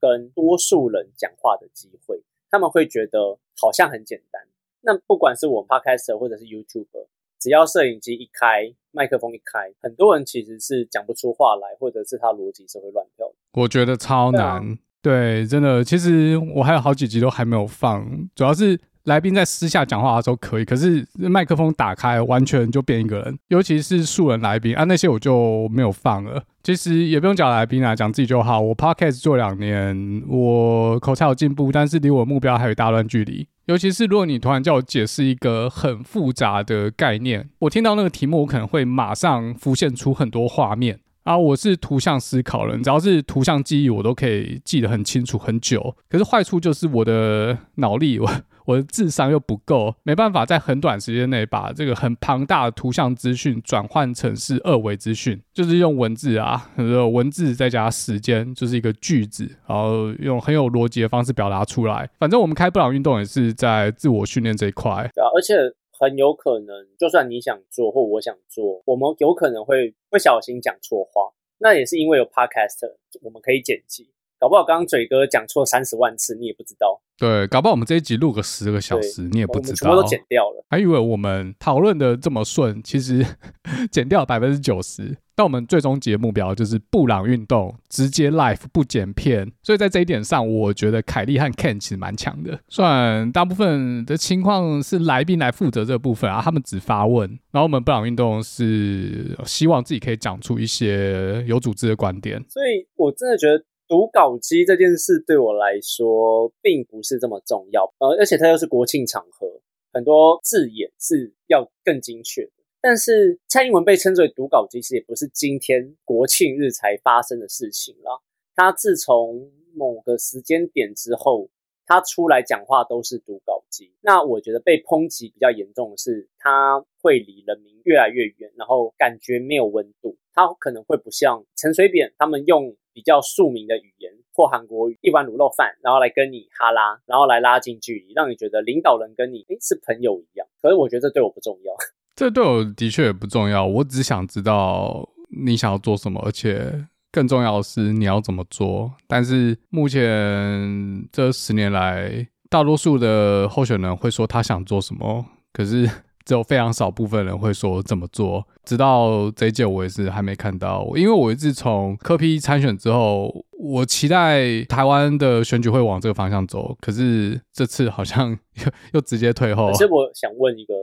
[0.00, 4.42] 跟多数人讲话的机会，他们会觉得好像很简单。
[4.86, 7.08] 那不管是我们 Podcaster 或者是 YouTuber，
[7.40, 13.34] 只要摄影机一开，麦克风一开，很多人其实是讲不出话来，或者是他逻辑是会乱跳的。
[13.60, 15.82] 我觉得超难，对，真的。
[15.82, 23.38] 其实我还有好几集都还没有放，主要是来宾在私下讲话的时候可以，可是麦克风打开，完全就变一个人。
[23.48, 26.42] 尤其是素人来宾啊，那些我就没有放了。
[26.64, 28.60] 其实也不用讲来宾啊，讲自己就好。
[28.60, 33.46] 我 Podcast 做两年，我口才有进步，但是离我目标还有一大段距离。
[33.66, 41.36] 尤其是如果你突然叫我解释一个很复杂的概念，我听到那个题目，我可能会马上浮现出很多画面啊！
[41.36, 45.94] 我是图像思考人，只要是图像记忆，我都可以记得很清楚很久。
[46.08, 48.30] 可是坏处就是我的脑力我。
[48.66, 62.10] 我的智商又不够，没办法在很短时间内把这个很庞大的图像资讯转换成是二维资讯，就是用文字啊，文字再加时间，就是一个句子，然后用很有逻辑的方式表达出来。
[62.18, 64.92] 反正我们开布朗运动也是在自我训练这一块。
[64.92, 65.54] 而且
[65.98, 72.92] 很有可能，就算你想做或我想做，我们有可能会不小心讲错话，那也是因为有 Podcast，
[73.22, 74.10] 我们可以剪辑。
[74.38, 77.00] 搞不好刚刚嘴哥讲错三十万次，你也不知道。
[77.16, 79.74] 对，搞不好我们这一集录个十个小时，你也不知道。
[79.76, 83.24] 全部都剪掉了，还以为我们讨论的这么顺，其实
[83.90, 85.16] 剪掉百分之九十。
[85.36, 89.52] 但我们最终极的目标就是布朗运动，直接 live 不剪片。
[89.62, 92.58] 所以在这一点上，我觉得凯莉和 Ken 其实蛮强的。
[92.68, 102.42] 虽然大部分的情况是来宾来负责这部分啊，他们只发问，然后我们布朗运动是希望自己可以讲出一些有组织的观点。
[102.48, 103.64] 所以我真的觉得。
[103.88, 109.46] 读稿机这件事对我来说并不是这么重要，呃，而且它又是国庆场合，
[109.92, 112.42] 很多字眼是要更精确。
[112.88, 118.22] 但是蔡英文被称之为读稿机，其实也不是今天国庆日才发生的事情了。
[118.54, 121.50] 他自从某个时间点之后，
[121.84, 123.92] 他出来讲话都是读稿机。
[124.02, 130.16] 那我觉得被抨击比较严重的是，他会离人民越来越远，然后感觉没有温度。
[130.32, 132.76] 他可能会不像陈水扁他们用。
[132.96, 140.48] 比较庶民的语言或韩国语，一碗卤肉饭，然后来跟你哈拉，然后来拉近距离，让你觉得领导人跟你诶是朋友一样。
[140.62, 141.74] 可是我觉得这对我不重要，
[142.16, 143.64] 这对我的确也不重要。
[143.64, 145.08] 我只想知道
[145.44, 148.90] 你想要做什么，而且更重要的是你要怎么做。
[149.06, 155.88] 但是目前这十年来，大多数的候选人会说他想做什么，可是。
[156.26, 169.68] 只有非常少部分人会说怎么做，直到这一届我也是还没看到，因为我一直从柯批参选之后，我期待台湾的选举会往这个方向走，可是这次好像又 又直接退后。
[169.68, 170.74] 可是我想问一个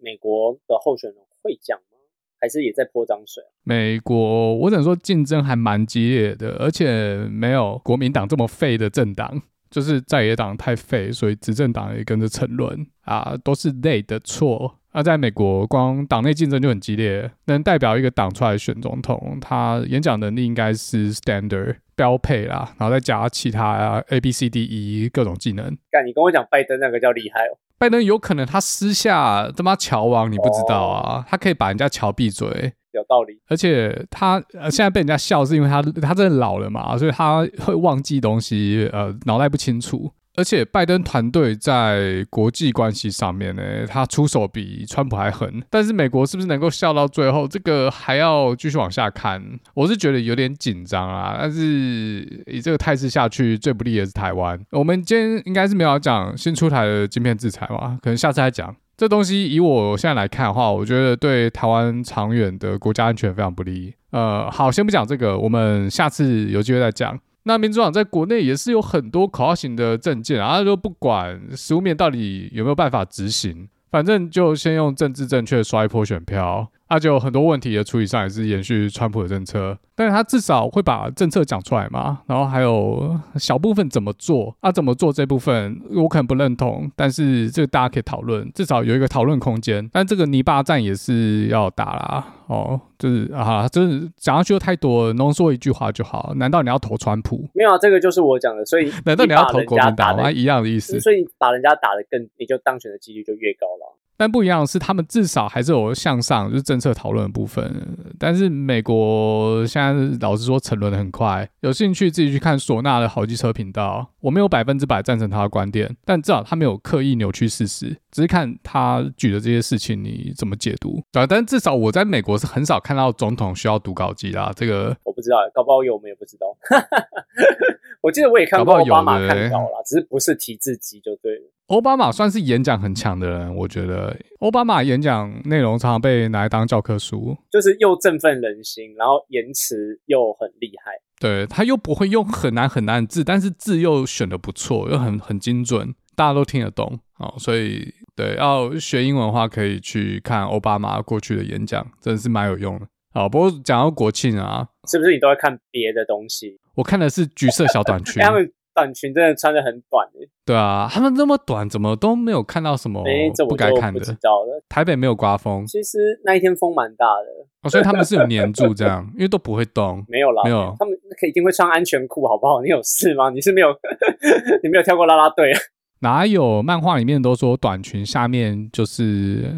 [0.00, 1.98] 美国的候选人会讲吗？
[2.40, 3.42] 还是也在泼脏水？
[3.62, 9.42] 美国，我只能说竞争还蛮激烈的，而且没有国民党这么废的政党。
[9.70, 14.78] 就是在野党太废，所以执政党也跟着沉沦啊，都是累的错。
[14.92, 25.64] 那、啊、在美国，光党内竞争就很激烈，能代表一个党出来选总统，他演讲能力应该是 standard 标配啦，然后再加其他啊 A B C D E 各种技能。
[25.90, 27.56] 干，你跟我讲拜登那个叫厉害哦。
[27.82, 31.24] 拜登有可能他私下他妈乔王，你不知道啊，oh.
[31.28, 32.72] 他可以把人家乔闭嘴。
[32.92, 40.12] 有道理，而且他呃现在被人家笑是因为他他真的老了嘛，所以他会忘记东西，呃，脑袋不清楚。
[40.34, 45.62] 而且拜登团队在国际关系上面呢，他出手比川普还狠。
[45.68, 49.42] 但是美国是不是能够笑到最后，这个还要继续往下看。
[49.74, 51.36] 我是觉得有点紧张啊。
[51.38, 54.58] 但是以这个态势下去，最不利的是台湾。
[54.70, 57.98] 我们今天应该是没有讲新出台的晶片制裁吧？
[58.02, 58.74] 可能下次再讲。
[58.96, 63.92] 这东西以我现在来看的话，我觉得对台湾长远的国家安全非常不利。
[64.12, 67.18] 呃，好，先不讲这个，我们下次有机会再讲。
[67.44, 76.70] 那民主党在国内也是有很多口号型的政见啊，就不管实务面到底有没有办法执行，反正就先用政治正确刷一波选票。
[76.92, 89.88] 他就有很多问题的处理上也是延续川普的政策，但是他至少会把政策讲出来嘛，然后还有小部分怎么做，啊怎么做这部分我可能不认同，但是这个大家可以讨论，至少有一个讨论空间。
[89.90, 96.34] 但这个泥巴战也是要打啦，哦，就是啊，就是讲下去又太多，浓缩一句话就好。
[96.36, 97.48] 难道你要投川普？
[97.54, 100.30] 没有啊，这个就是我讲的，所以难道你要投国民党吗？
[100.30, 101.00] 一样的意思。
[101.00, 103.96] 所以把人家打得更，你就当选的几率就越高了。
[104.16, 107.96] 但不一样的是，他们至少还是有向上，就是政策讨论的部分。
[108.18, 114.08] 但是美国现在老实说沉沦的很快，有兴趣自己去看唢呐的好机车频道。
[114.20, 121.02] 我没有百分之百赞成他的观点，但至少他没有刻意扭曲事实，只是看他举的这些事情你怎么解读。
[121.14, 124.52] 啊，但至少我在美国是很少看到总统需要读稿机啦。
[124.54, 126.46] 这个我不知道，搞不好有我们也不知道。
[128.00, 131.42] 我记得我也看过奥巴马看稿啦，只是不是提字机就对了。
[131.72, 140.92] 奥巴马算是演讲很强的人，我觉得奥巴马演讲内容常常被拿来当教科书，就是又振奋人心，然后言辞又很厉害。
[141.18, 147.00] 对，他又不会用很难很难的字，但是字又选的不错，又很很精准，大家都听得懂。
[147.16, 152.86] 哦，所以对，要学英文的话，可以去看奥巴马过去的演讲，真的是蛮有用的。
[153.14, 156.58] 好，不过讲到国庆啊，是不是你都会看别的东西？
[156.74, 158.22] 我看的是橘色小短裙。
[158.74, 163.04] 短裙真的穿的很短诶，对啊，他们那么短，怎么都没有看到什么
[163.48, 163.98] 不该看的？
[163.98, 164.62] 不知道的。
[164.68, 170.04] 台北没有刮风，其实那一天风蛮大的，哦，所以他们是有黏住这样， 因为都不会动。
[170.08, 172.60] 没有啦，没有，他们可以一定会穿安全裤，好不好？
[172.62, 173.30] 你有事吗？
[173.30, 173.68] 你是没有，
[174.62, 175.60] 你没有跳过啦啦队啊？
[176.00, 176.60] 哪有？
[176.62, 179.54] 漫画里面都说短裙下面就是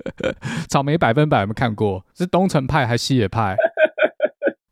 [0.68, 2.02] 草莓百分百，有没有看过？
[2.14, 3.54] 是东城派还是西野派？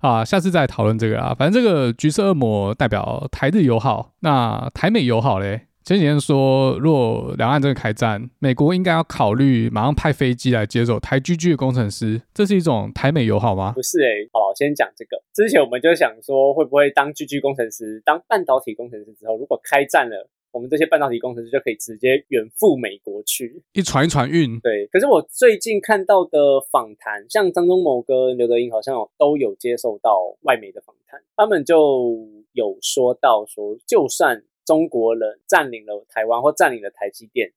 [0.02, 1.32] 啊，下次再讨论这个啊。
[1.32, 5.68] 反正这个橘色恶魔代表台日友好，那台美友好嘞。
[5.84, 13.72] 前几天说，如果两岸真的开战，美国应该要考虑马上派飞机来接走台 GG 的工程师，这是一种台美友好吗？
[13.74, 15.20] 不是诶、欸，好，先讲这个。
[15.34, 20.28] 之前我们就想说，会不会当 GG 工程师，当半导体工程师之后，如果开战了。
[20.52, 24.60] 我们这些半导体工程师就可以直接远赴美国去，一船一船运。
[24.60, 37.50] 对，可是我最近看到的访谈，像张忠谋跟刘德英好像有都有接受到外媒的访谈，他们就有说到说，就算中国人占领了台湾或占领了台积电，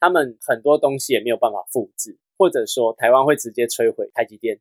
[0.00, 4.58] 他们很多东西也没有办法复制，或者说台湾会直接摧毁台积电。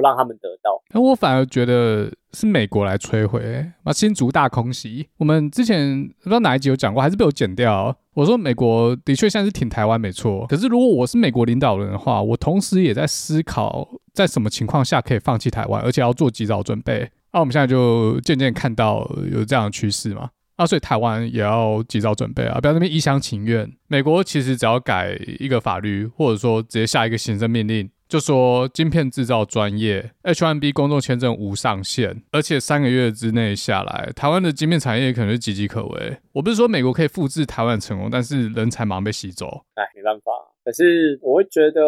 [0.00, 5.08] 让他们得到，那我反而觉得是美国来摧毁、啊，新竹大空袭。
[5.18, 7.96] 我们之前不知道哪一集有讲过，还是被我剪掉。
[8.14, 17.08] 我说美国的确现在是挺台湾没错，可是如果我是美国领导人的话，我同时也在思考在什么情况下可以放弃台湾，而且要做及早准备。
[17.32, 23.70] 那、啊、我们现在就渐渐看到有这样的趋势嘛，啊，所以台湾也要及早准备啊，不要那边一厢情愿。
[23.86, 27.88] 美国其实只要改一个法律，或者说直接下一个行政命令。
[28.10, 36.18] 就说晶片制造专业，H1B 工作签证无上限，而且三个月之内下来，台湾的晶片产业可能是岌岌可危。
[36.32, 39.64] 我不是说美国可以复制台湾成功，但是人才马上被吸走。
[39.74, 40.32] 哎，没办法。
[40.64, 41.80] 可是我会觉得，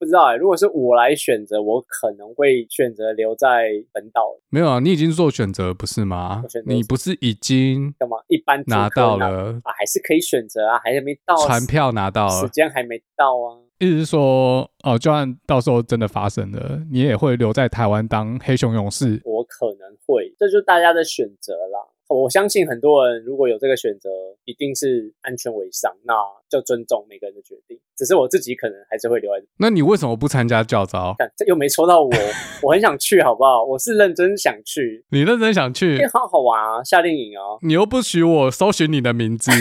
[0.00, 4.20] 不知道哎、欸，如果是我来选择，我可能会选择留在本岛。
[4.50, 6.42] 没有啊，你已经做选择不是吗？
[6.66, 8.16] 你不是已经干嘛？
[8.26, 13.61] 一般拿到了啊，还是可以选择啊，还是没到船票拿到了，时间还没到啊。
[13.82, 19.20] 意思是说，哦，就算到时候真的发生了，你也会留在台湾当黑熊勇士？
[19.24, 21.80] 我可能会，这就是大家的选择啦。
[22.08, 24.08] 我相信很多人如果有这个选择，
[24.44, 26.14] 一定是安全为上，那
[26.48, 27.76] 就尊重每个人的决定。
[27.96, 29.44] 只是我自己可能还是会留在。
[29.58, 31.16] 那你为什么不参加教招？
[31.36, 32.10] 这又没抽到我，
[32.62, 33.64] 我很想去，好不好？
[33.64, 35.04] 我是认真想去。
[35.10, 36.06] 你认真想去？
[36.12, 37.58] 好好玩啊，夏令营啊！
[37.62, 39.50] 你又不许我搜寻你的名字。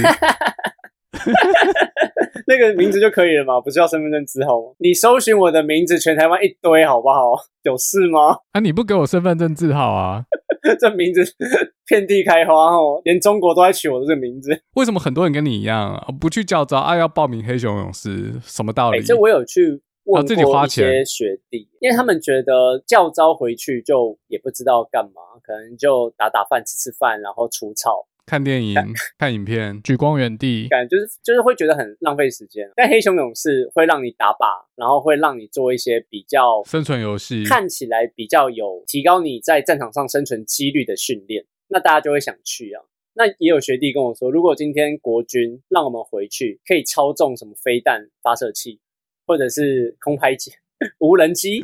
[2.52, 3.62] 那个名字就可以了嘛？
[3.62, 4.74] 不是要身份证字号吗？
[4.80, 7.32] 你搜寻我的名字，全台湾一堆，好不好？
[7.64, 8.36] 有事吗？
[8.52, 10.26] 啊，你不给我身份证字号啊？
[10.80, 11.24] 这名字
[11.88, 14.52] 遍地开花哦，连中国都在取我的这个名字。
[14.76, 16.98] 为什么很多人跟你一样不去教招啊？
[16.98, 19.00] 要报名黑熊勇士，什么道理？
[19.00, 28.06] 欸、这我有去问过一些学弟，因为他们觉得教招回去就也不知道干嘛，可能就打打饭、吃吃饭，然后除草。
[28.32, 28.74] 看电影、
[29.20, 32.66] 看影片、举光原地，感觉就是就是会觉得很浪费时间。
[32.78, 41.44] 但黑熊勇士会让你打靶，然后会让你做一些比较生存游戏，看起来比较有提高你在战场上生存几率的训练。
[41.68, 42.82] 那大家就会想去啊。
[43.16, 48.80] 那也有学弟跟我说，如果今天国军让我们回去，可以操纵什么飞弹发射器，
[49.28, 50.52] 或者是空拍机。
[51.00, 51.64] 无人机，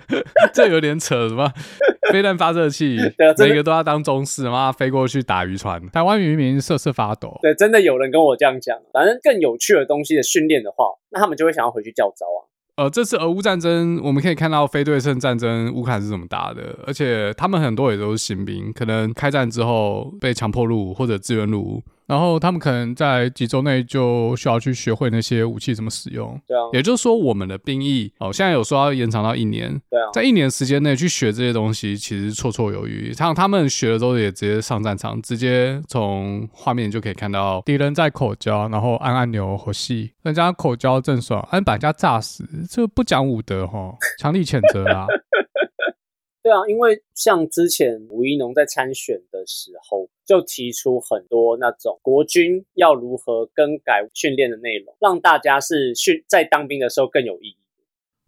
[0.52, 1.52] 这有点扯，什么
[2.12, 7.38] 飞弹发射器，对，每个都要当中士，妈飞过去打渔船，台湾渔民瑟瑟发抖。
[7.42, 8.78] 对，真的有人跟我这样讲。
[8.92, 12.40] 反正更有趣的东西的训练的话，那他们就会想要回去教招啊。
[12.76, 21.82] 呃，这次俄乌战争，我们可以看到非对称战争，乌克兰是怎么打的，而且他们很多也都是新兵，可能开战之后被强迫入伍或者自愿入伍。
[22.08, 26.40] 然后他们可能在几周内就需要去学会那些武器怎么使用。
[26.46, 29.70] 对啊，也就是说，我们的兵役哦，现在有说要延长到一年。
[29.90, 33.12] 对啊，在一年时间内去学这些东西，其实绰绰有余。
[33.12, 45.06] 像他们学了之后，也直接上战场，直接从画面就可以看到敌人在口交，然后按按钮和戏，人家口交正爽，按把人家炸死，这不讲武德哈，强力谴责啊！
[46.48, 57.56] 对啊，因为像之前吴一农在参选的时候，就提出很多那种国军要如何更改训练的内容，让大家是训在当兵的时候更有意义。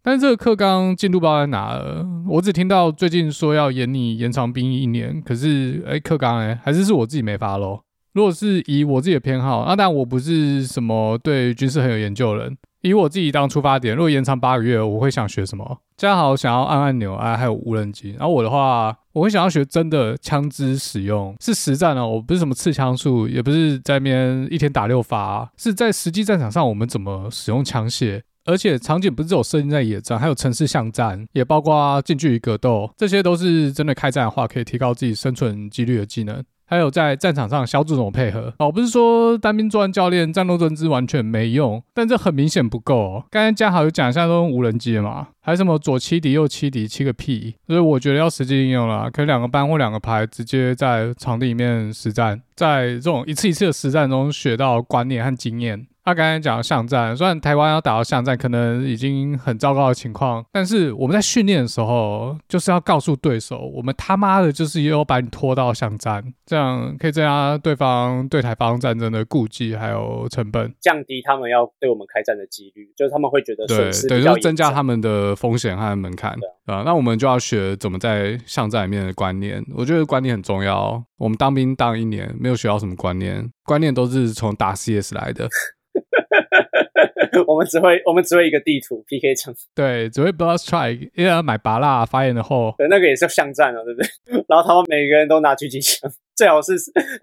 [0.03, 1.83] 但是这个课纲进度包在哪，
[2.29, 7.83] 我只听到最近说要延你延长兵役一年，可是哎，课纲哎，还是是我自己没发咯。
[8.13, 12.55] 如果是以我自己的偏好，那当然我不是什么对军事很有研究的人。
[12.81, 15.79] 以我自己当出发点，如果延长八个月，我会想学什么？
[15.97, 18.11] 嘉豪想要按按钮啊，还有无人机。
[18.17, 22.07] 然后我的话，我会想要学真的枪支使用，是实战哦。
[22.07, 28.21] 我不是什么刺枪术，也不是在那边一天打六发，是在实际战场上我们怎么使用枪械。
[28.43, 36.43] 而且场景不是只有设定在野战，还有城市巷战，也包括近距离格斗，这些都是真的开战的话可以提高自己生存几率的技能。
[36.71, 38.71] 还有在战场上小组怎么配合哦？
[38.71, 43.25] 不是说单兵作战教练战斗认知完全没用，但这很明显不够哦。
[43.29, 55.85] 刚才嘉豪有讲一下都用无人机嘛，还什么左七敌右七敌七个屁，所以我觉得要实际应用了，可以两个班或两个排直接在场地里面实战，在这种一次一次的实战中学到观念和经验。
[56.03, 76.31] 他刚才讲的巷战，虽然台湾要打到巷战可能已经很糟糕的情况，但是我们在训练的时候就是要告诉对手，我们他妈的就是要把你拖到巷战，这样可以增加对方对台方战争的顾忌还有成本，降低他们要对我们开战的几率，就是他们会觉得对，对，就增加他们的风险和门槛
[76.65, 76.81] 啊。
[76.83, 81.03] 那我们就要学怎么在巷战里面的观念，我觉得观念很重要。
[81.17, 85.47] 我们当兵当一年没有学到什么观念，观念都是从打 CS 来的。
[87.47, 94.09] 我们只会我们只会一个地图 PK 场，对，只会 Blood Strike，因为要买拔蜡发言的后，对，那个也是巷战啊，对不对？
[94.47, 96.73] 然后他们每个人都拿狙击枪，最好是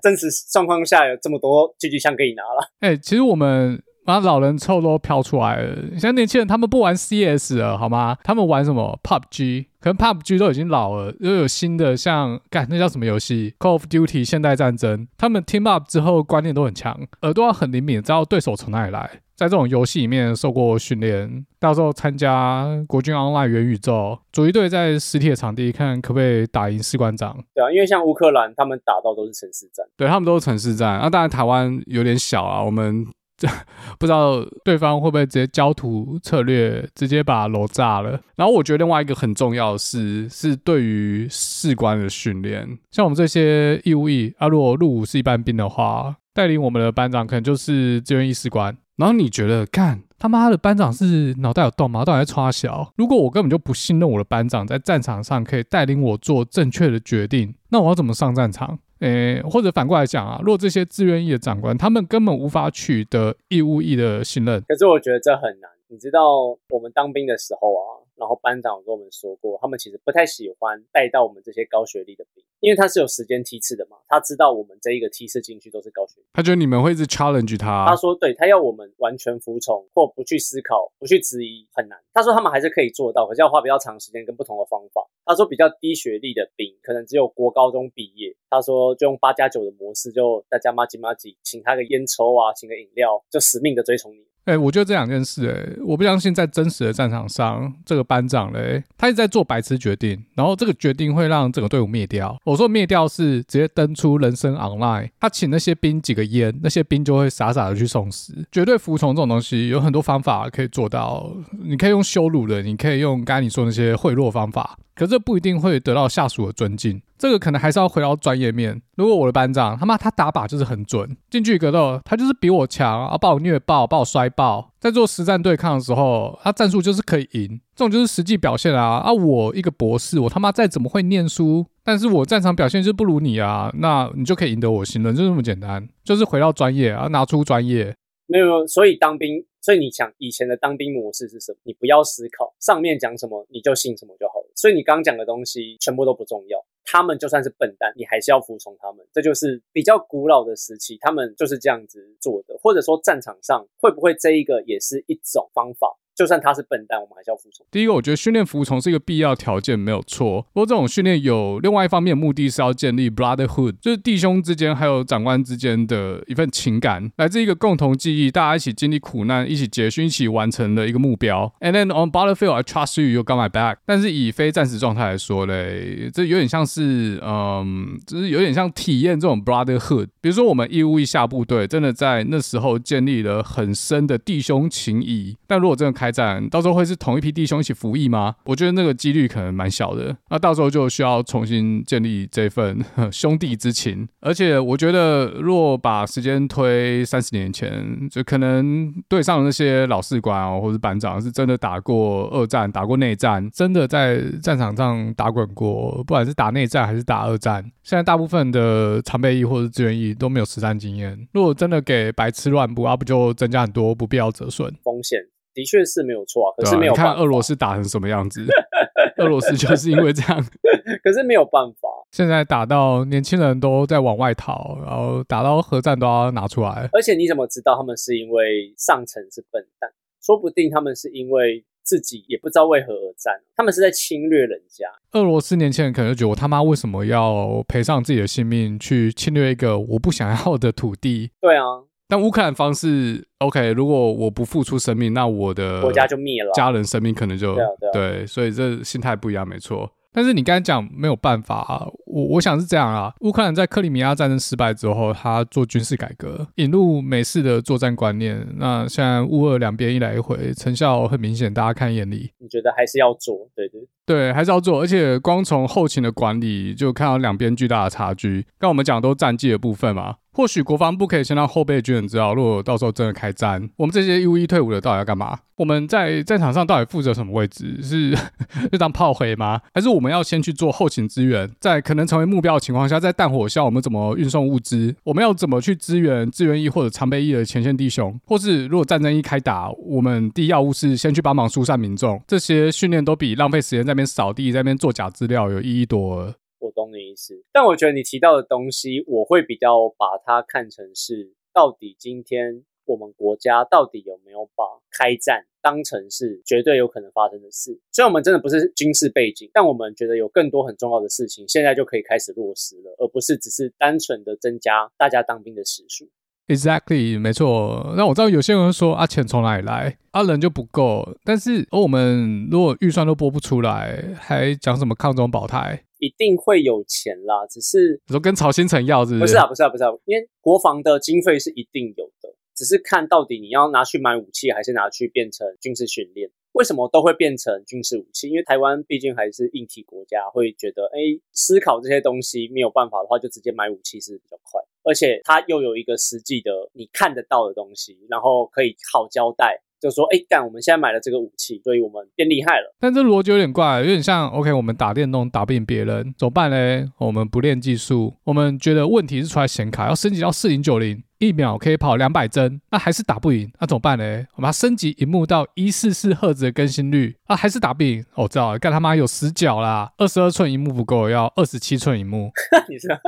[0.02, 2.70] 真实状况下有这么多狙击枪可以拿了。
[2.80, 8.16] 哎、欸，其实我们把老人臭都飘出来了，现在年轻人他们不玩 CS 了，好吗？
[8.24, 9.66] 他们玩什么 PUBG？
[9.82, 19.20] 可能 PUBG 都已经老了，又有新的像干那叫什么游戏 Call of Duty 现代战争，他们 Team Up 之后观念都很强，耳朵要很灵敏，知道对手从哪里来。
[19.36, 27.36] 在这种游戏里面受过训练，到时候参加国军 Online 元宇宙，组一队在实体的场地，看可不可以打赢士官长。
[27.54, 30.98] 对啊，因为像乌克兰，他们打到都是城市战，对他们都是城市战。
[30.98, 33.48] 那、啊、当然台湾有点小啊，我们这这
[33.98, 38.20] 不知道对方会不会直接焦土策略，直接把楼炸了。
[38.36, 48.76] 然后我觉得另外一个很重要的是，是对于士官的训练，像我们这些义务役啊，如果入伍是一般兵的话，带领我们的班长可能就是志愿役士官。
[48.96, 52.04] 然后你觉得，干他妈的班长是脑袋有洞吗？
[52.04, 52.92] 到底在穿小？
[52.96, 58.80] 如果我根本就不信任我的班长在战场上可以带领我做正确的决定，那我要怎么上战场？
[59.00, 65.70] 诶，或者反过来讲啊，如果这些自愿役的长官他们根本无法取得义务役的信任，可是我觉得这很难。
[65.90, 66.36] 你知道
[66.68, 67.80] 我们当兵的时候啊，
[68.14, 77.86] 然后班长有跟我们说过，他们其实不太喜欢带到我们这些高学历的兵，因为他是有时间梯次的嘛，他知道我们这一个梯次进去都是高学历，他觉得你们会一直 challenge 他。
[77.88, 81.98] 他说，对，他要我们完全服从或不去思考、不去质疑很难。
[82.12, 85.00] 他说他们还是可以做到，可是要花比较长时间跟不同的方法。
[85.28, 94.20] 他说比较低学历的兵可能只有国高中毕业，他说就用八加九的模式，就大家麻吉麻吉，请他个烟抽啊，请个饮料，就死命的追从你。
[94.46, 102.34] 哎、我觉得这两件事、欸，哎，我不相信在真实的战场上，这个班长嘞，他一直在做白痴决定，然后这个决定会让整个队伍灭掉。
[102.44, 108.32] 我说灭掉是直接登出人生 online，他请那些兵几个烟，那些兵就会傻傻的去送死。
[108.50, 111.30] 绝对服从这种东西有很多方法可以做到，
[111.62, 114.78] 你可以用羞辱的，你可以用刚才你说那些贿赂方法。
[114.98, 118.82] 可这不一定会得到下属的尊敬，这个可能还是要回到专业面。
[118.96, 128.98] 如果我的班长他妈他打靶就是很准，近距离格斗他就是比我强啊，把我虐爆，把我摔爆，在做实战对抗的时候，他战术就是可以赢，这种就是实际表现啊。
[128.98, 137.94] 啊，我一个博士，我他妈再怎么会念书，但是我战场表现就不如你啊，那你就可以赢得我信任，就这么简单，就是回到专业啊，拿出专业。
[138.26, 141.58] 没有，所以当兵，所以你想以前的当兵模式是什么？
[141.62, 144.34] 你不要思考上面讲什么，你就信什么就好。
[144.58, 149.06] 所以你刚讲的东西全部都不重要，他们就算是笨蛋，你还是要服从他们。
[149.12, 152.58] 这就是比较古老的时期，他们就是这样子做的。
[152.60, 155.96] 或者说战场上会不会这一个也是一种方法？
[156.18, 157.64] 就算他是笨蛋，我们还是要服从。
[157.70, 160.42] 第一个，我觉得训练服从是一个必要条件，没有错。
[160.52, 171.54] 不过这种训练有另外一方面的目的是要建立 brotherhood，就是弟兄之间还有长官之间的一份情感，来自一个共同记忆，大家一起经历苦难，一起结训，一起完成的一个目标。
[171.60, 173.76] And then on battlefield, I trust you, you got my back。
[173.86, 180.08] 但是以非战时状态来说嘞，这有点像是，嗯，就是有点像体验这种 brotherhood。
[180.20, 185.36] 比如说我们义务役下部队，真的在那时候建立了很深的弟兄情谊。
[185.46, 188.34] 但如果真的开开战到时候会是同一批弟兄一起服役吗？
[188.44, 190.16] 我觉得那个几率可能蛮小的。
[190.30, 192.82] 那到时候就需要重新建立这份
[193.12, 194.08] 兄弟之情。
[194.20, 207.62] 而且我觉得，若把时间推三十年前，就可能对上的那些老士官哦，或者班长，是真的打过二战、打过内战，真的在战场上打滚过，不管是打内战还是打二战。
[207.82, 211.28] 现在大部分的常备役或者志愿役都没有实战经验。
[211.32, 215.18] 如果真的给白吃乱补，啊，不就增加很多不必要折损风险？
[215.58, 218.46] 的确是没有错啊，可是没有看俄罗斯打成什么样子？
[219.18, 220.40] 俄罗斯就是因为这样，
[221.02, 221.88] 可是没有办法。
[222.12, 226.88] 现在打到年轻人都在往外逃，然后打到核战都要拿出来。
[226.92, 229.90] 而且你怎么知道他们是因为上层是笨蛋？
[230.24, 234.86] 说不定他们是因为自己也不知道为何而战，他们是在侵略人家。
[235.18, 241.32] 俄罗斯年轻人可能就觉得我他妈为什么要赔上自己的性命去侵略一个我不想要的土地？
[241.40, 241.64] 对啊。
[242.08, 247.54] 但乌克兰方式，OK，如果我不付出生命，那我的国家就灭了，家人生命可能就
[247.92, 249.92] 对所以这心态不一样，没错。
[250.10, 253.12] 但是你刚才讲没有办法啊，我我想是这样啊。
[253.20, 258.44] 乌克兰在克里米亚战争失败之后，他做军事改革，引入美式的作战观念。
[258.56, 262.32] 那现在乌俄两边一来一回，成效很明显，大家看眼里。
[262.38, 263.48] 你觉得还是要做？
[263.54, 264.80] 对对对，还是要做。
[264.80, 268.46] 而且光从后勤的管理就看到两边巨大的差距。
[268.58, 270.14] 刚我们讲的都战绩的部分嘛。
[270.32, 275.36] 或许国防部可以先让后备军人知道，如果到时候真的开战，我们这些义务役退伍的到底要干嘛？
[275.56, 277.82] 我们在战场上到底负责什么位置？
[277.82, 278.16] 是
[278.70, 279.60] 就当炮灰吗？
[279.74, 281.50] 还是我们要先去做后勤支援？
[281.58, 284.94] 在可能成为目标的情况下，在弹火下我们怎么运送物资？
[285.02, 288.16] 我们要怎么去支援志愿役或者常备役的前线弟兄？
[288.24, 292.22] 或是如果战争一开打，我们第一要务是先去帮忙疏散民众？
[292.28, 296.34] 这些训练都比浪费时间在边扫地、在那边做假资料有意义多。
[296.60, 307.78] 我懂你意思，但我觉得你提到的东西，我会比较把它看成是，到底今天我们国家到底有没有把开战当成是绝对有可能发生的事？
[307.92, 316.08] 虽然我们真的不是军事背景，但我们觉得有更多很重要的事情，现在就可以开始落实了，而不是只是单纯的增加大家当兵的时数。
[316.48, 317.92] Exactly，没错。
[317.96, 319.98] 那我知道有些人会说啊，钱从哪里来？
[320.12, 321.16] 啊，人就不够。
[321.22, 325.84] 但是，而我们如果预算都拨不出来，还讲什么抗中保台？
[325.98, 329.20] 一定会有钱啦，只是你说跟曹新成要是不是？
[329.20, 336.30] 不是啊，不是啊，不是啊，因为国防的经费是一定有的，只是看到底你要拿去买武器，还是拿去变成军事训练。
[336.52, 338.28] 为什么都会变成军事武器？
[338.30, 340.98] 因为台湾毕竟还是硬体国家，会觉得，哎，
[341.32, 349.60] 思考这些东西没有办法的话，就直接买武器是比较快，而且它又有一个实际的你看得到的东西，然后可以好交代。
[349.80, 356.92] 就说：“哎，干，我们现在买了这个武器，所以我们变厉害了。”但这逻辑有点怪，有点像 OK，我们打电动打不赢别人，怎么办呢？
[356.98, 364.26] 我们不练技术，我们觉得问题是出来显卡，要升级到四零九零，一秒可以跑两百帧，那还是打不赢，那怎么办呢？
[364.34, 368.04] 我们要升级荧幕到一四四赫兹的更新率，啊，还是打不赢。
[368.16, 372.32] 我知道了，干他妈有死角啦，二十二寸荧幕不够，要二十七寸荧幕。
[372.68, 372.98] 你知道？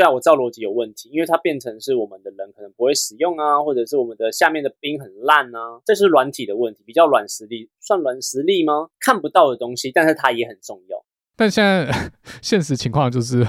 [0.00, 8.88] 对啊，我知道逻辑有问题，因为它变成是我们的人可能不会使用啊，或者是我们的下面的兵很烂啊，这是软体的问题，比较软实力，算软实力吗？
[8.98, 11.04] 看不到的东西，但是它也很重要。
[11.36, 11.92] 但现在
[12.40, 13.46] 现实情况就是，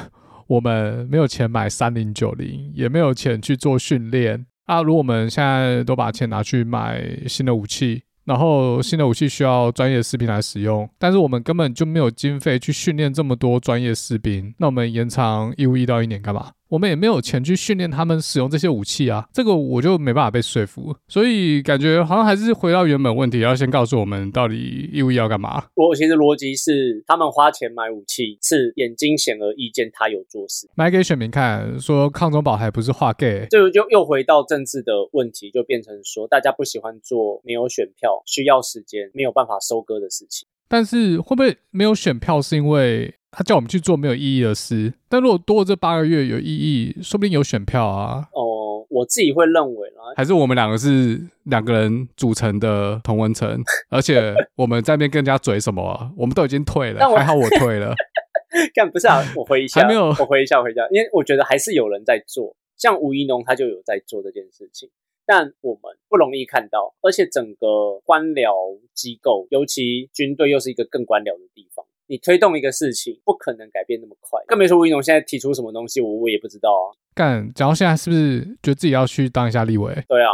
[0.47, 4.81] 我们没有钱买三零九零，也没有钱去做训练啊。
[4.81, 16.51] 如果我们现在都把钱拿去买新的武器，然后新的武器需要专业士兵来使用，但是我们根本就没有经费去训练这么多专业士兵，那我们延长义务役到一年干嘛？
[16.71, 25.65] 我们也没有钱去训练他们使用这些武器啊，这个我就没办法被说服，所以感觉好像还是回到原本问题，要先告诉我们到底义务役要干嘛。
[25.73, 40.47] 我其实逻辑是，他们花钱买武器，是眼睛显而易见他有做事，买给选民看，说抗中保台不是画 gay，这个就又回到政治的问题，就变成说大家不喜欢做没有选票、需要时间、没有办法收割的事情。
[40.69, 43.13] 但是会不会没有选票是因为？
[43.31, 48.27] 他叫我们去做没有意义的事，但如果多了这八个月有意义，说不定有选票啊。
[48.33, 57.95] 哦，我自己会认为啦，还是我们两个是两个人组成的同文层， 而且我们在那边跟人家嘴什么，我们都已经退了，还好我退了。
[58.75, 64.89] 干不是啊，我回一下，还没有，我回一下，回一下，因为我觉得还是有人在做，像吴一农他就有在做这件事情，
[65.25, 71.85] 但我们不容易看到，而且整个官僚机构，尤其军队又是一个更官僚的地方。
[72.11, 74.37] 你推动一个事情，不可能改变那么快。
[74.45, 76.91] 更别说吴怡农现在提出什么东西，我我也不知道啊。
[77.15, 79.93] 干，讲到现在是不是觉得自己要去当一下立委？
[80.09, 80.31] 对啊，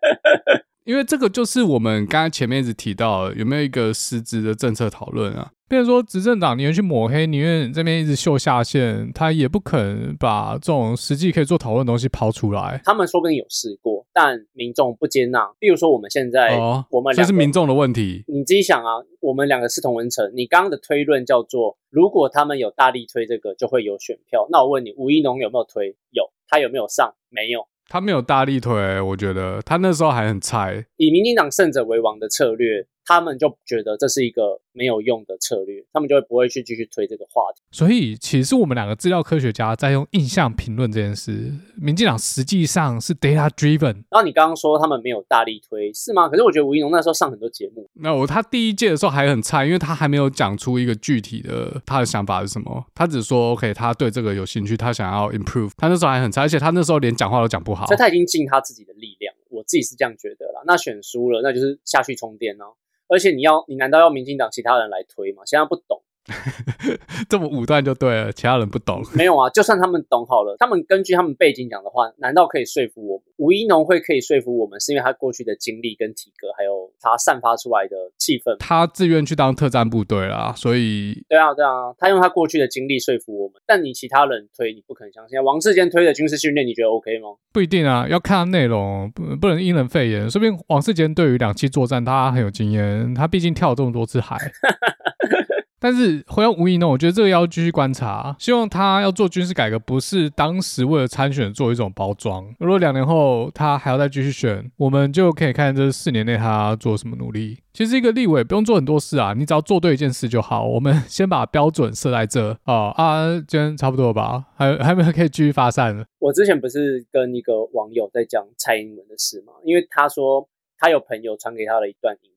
[0.84, 5.52] 因为这个就是我们刚刚前面一直提到，有没有一个实质的政策讨论啊？
[5.68, 12.80] 比如说执政党宁愿去抹黑，宁愿这边一直秀下限，他也不肯把这种实际可以做讨论的东西抛出来。
[12.84, 14.06] 他们说不定有试过。
[14.12, 18.24] 但民众不接纳，比如说我们现在，哦、我们这是民众的问题。
[18.26, 20.28] 你自己想啊，我们两个是同文层。
[20.34, 24.48] 你刚刚的推论叫做，如果他们有大力推这个，就会有选票。
[24.50, 25.94] 那我问你，吴怡农有没有推？
[26.10, 27.14] 有，他有没有上？
[27.28, 29.00] 没有，他没有大力推。
[29.00, 30.86] 我觉得他那时候还很菜。
[30.96, 32.86] 以民进党胜者为王的策略。
[33.08, 37.62] 他们就觉得这是一个没有用的策略，他们就会不会去继续推这个话题。
[37.70, 41.50] 所以，其实我们两个资料科学家在用印象评论这件事。
[41.80, 43.94] 民进党实际上是 data driven。
[44.10, 46.28] 然后你刚刚说他们没有大力推，是吗？
[46.28, 47.88] 可是我觉得吴怡农那时候上很多节目。
[47.94, 52.84] 那我他第一届的时候还很菜，因为他还没有讲出一个具体的他的想法是什么。
[52.94, 55.70] 他只说 OK，他对这个有兴趣，他想要 improve。
[55.78, 57.86] 他那时候还很菜，而且他那时候连讲话都讲不好。
[57.86, 60.60] 所以他已经尽他自己的力量，我自己是这样觉得啦。
[60.66, 62.74] 那选输了，那就是下去充电哦。
[63.08, 65.42] 而且你要，你难道要民进党其他人来推吗？
[65.46, 66.02] 现在不懂。
[67.28, 69.02] 这么武断就对了，其他人不懂。
[69.14, 73.24] 没有啊，就算他们懂好了，他们根据他们背景讲的话，难道可以说服我们？
[73.36, 78.56] 吴一农会可以说服我们，是因为他过去的经历跟体格，还有他散发出来的气氛。
[78.58, 83.60] 他自愿去当特战部队啦，所以对啊，对啊，他用他过去的经历说服我们。
[83.66, 85.42] 但你其他人推，你不可能相信。
[85.42, 87.28] 王世坚推的军事训练，你觉得 OK 吗？
[87.52, 90.28] 不一定啊，要看内容，不不能因人废言。
[90.28, 94.36] 说不定王世坚对于两栖作战他很有经验，他毕竟跳了这么多次海。
[95.80, 98.34] 但是回到吴怡农，我觉得这个要继续观察。
[98.38, 102.52] 希望他要做军事改革，不是当时为了参选做一种包装。
[102.58, 107.58] 如果两年后他还要再继续选，我们就可以看这四年内他做什么努力。
[107.72, 110.66] 其实一个立委不用做很多事啊，你只要做对一件事就好。
[110.66, 114.46] 我们先把标准设在这哦啊，今天差不多吧？
[114.56, 116.04] 还还没有可以继续发散了。
[116.18, 119.52] 我之前不是跟一个网友在讲蔡英文的事吗？
[119.64, 122.30] 因为他说他有朋友传给他了一段影。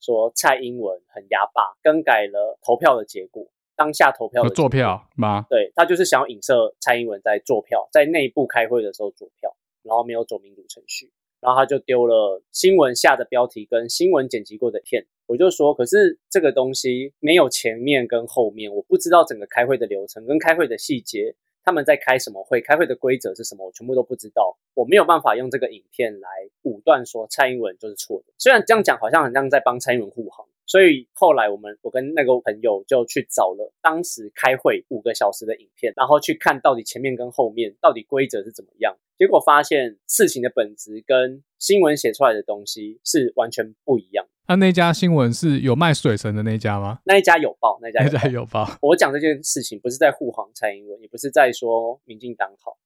[0.00, 3.46] 说蔡英文很哑巴，更改了投票的结果。
[3.76, 5.46] 当下投票的做票吗？
[5.48, 15.06] 对，他就是想要影射蔡英文在做票，在内部开会的时候做票，然后没有走民主程序，然后他就丢了新闻下的标题跟新闻剪辑过的片。
[15.26, 21.34] 我就说，可是这个东西没有前面跟后面，我不知道整个开会的流程跟开会的细节。
[21.64, 22.60] 他们在开什么会？
[22.60, 23.66] 开会的规则是什么？
[23.66, 24.56] 我全部都不知道。
[24.74, 26.28] 我没有办法用这个影片来
[26.62, 28.32] 武断说蔡英文就是错的。
[28.38, 30.46] 虽然这样讲好像很像在帮蔡英文护航。
[30.66, 38.96] 所以后来我们我跟那个朋友就去找了当时开会五个小时的影片，然后去看到底前面跟后面到底规则是怎么样。
[39.18, 44.24] 结果发现事情的本质跟新闻写出来的东西是完全不一样。
[44.50, 46.98] 那那家新闻是有卖水神的那家吗？
[47.04, 48.12] 那一家有报，那一家有报。
[48.12, 48.78] 那家有报。
[48.82, 52.76] 我讲这件事情不是在护航蔡英文，也不是在说民进党好，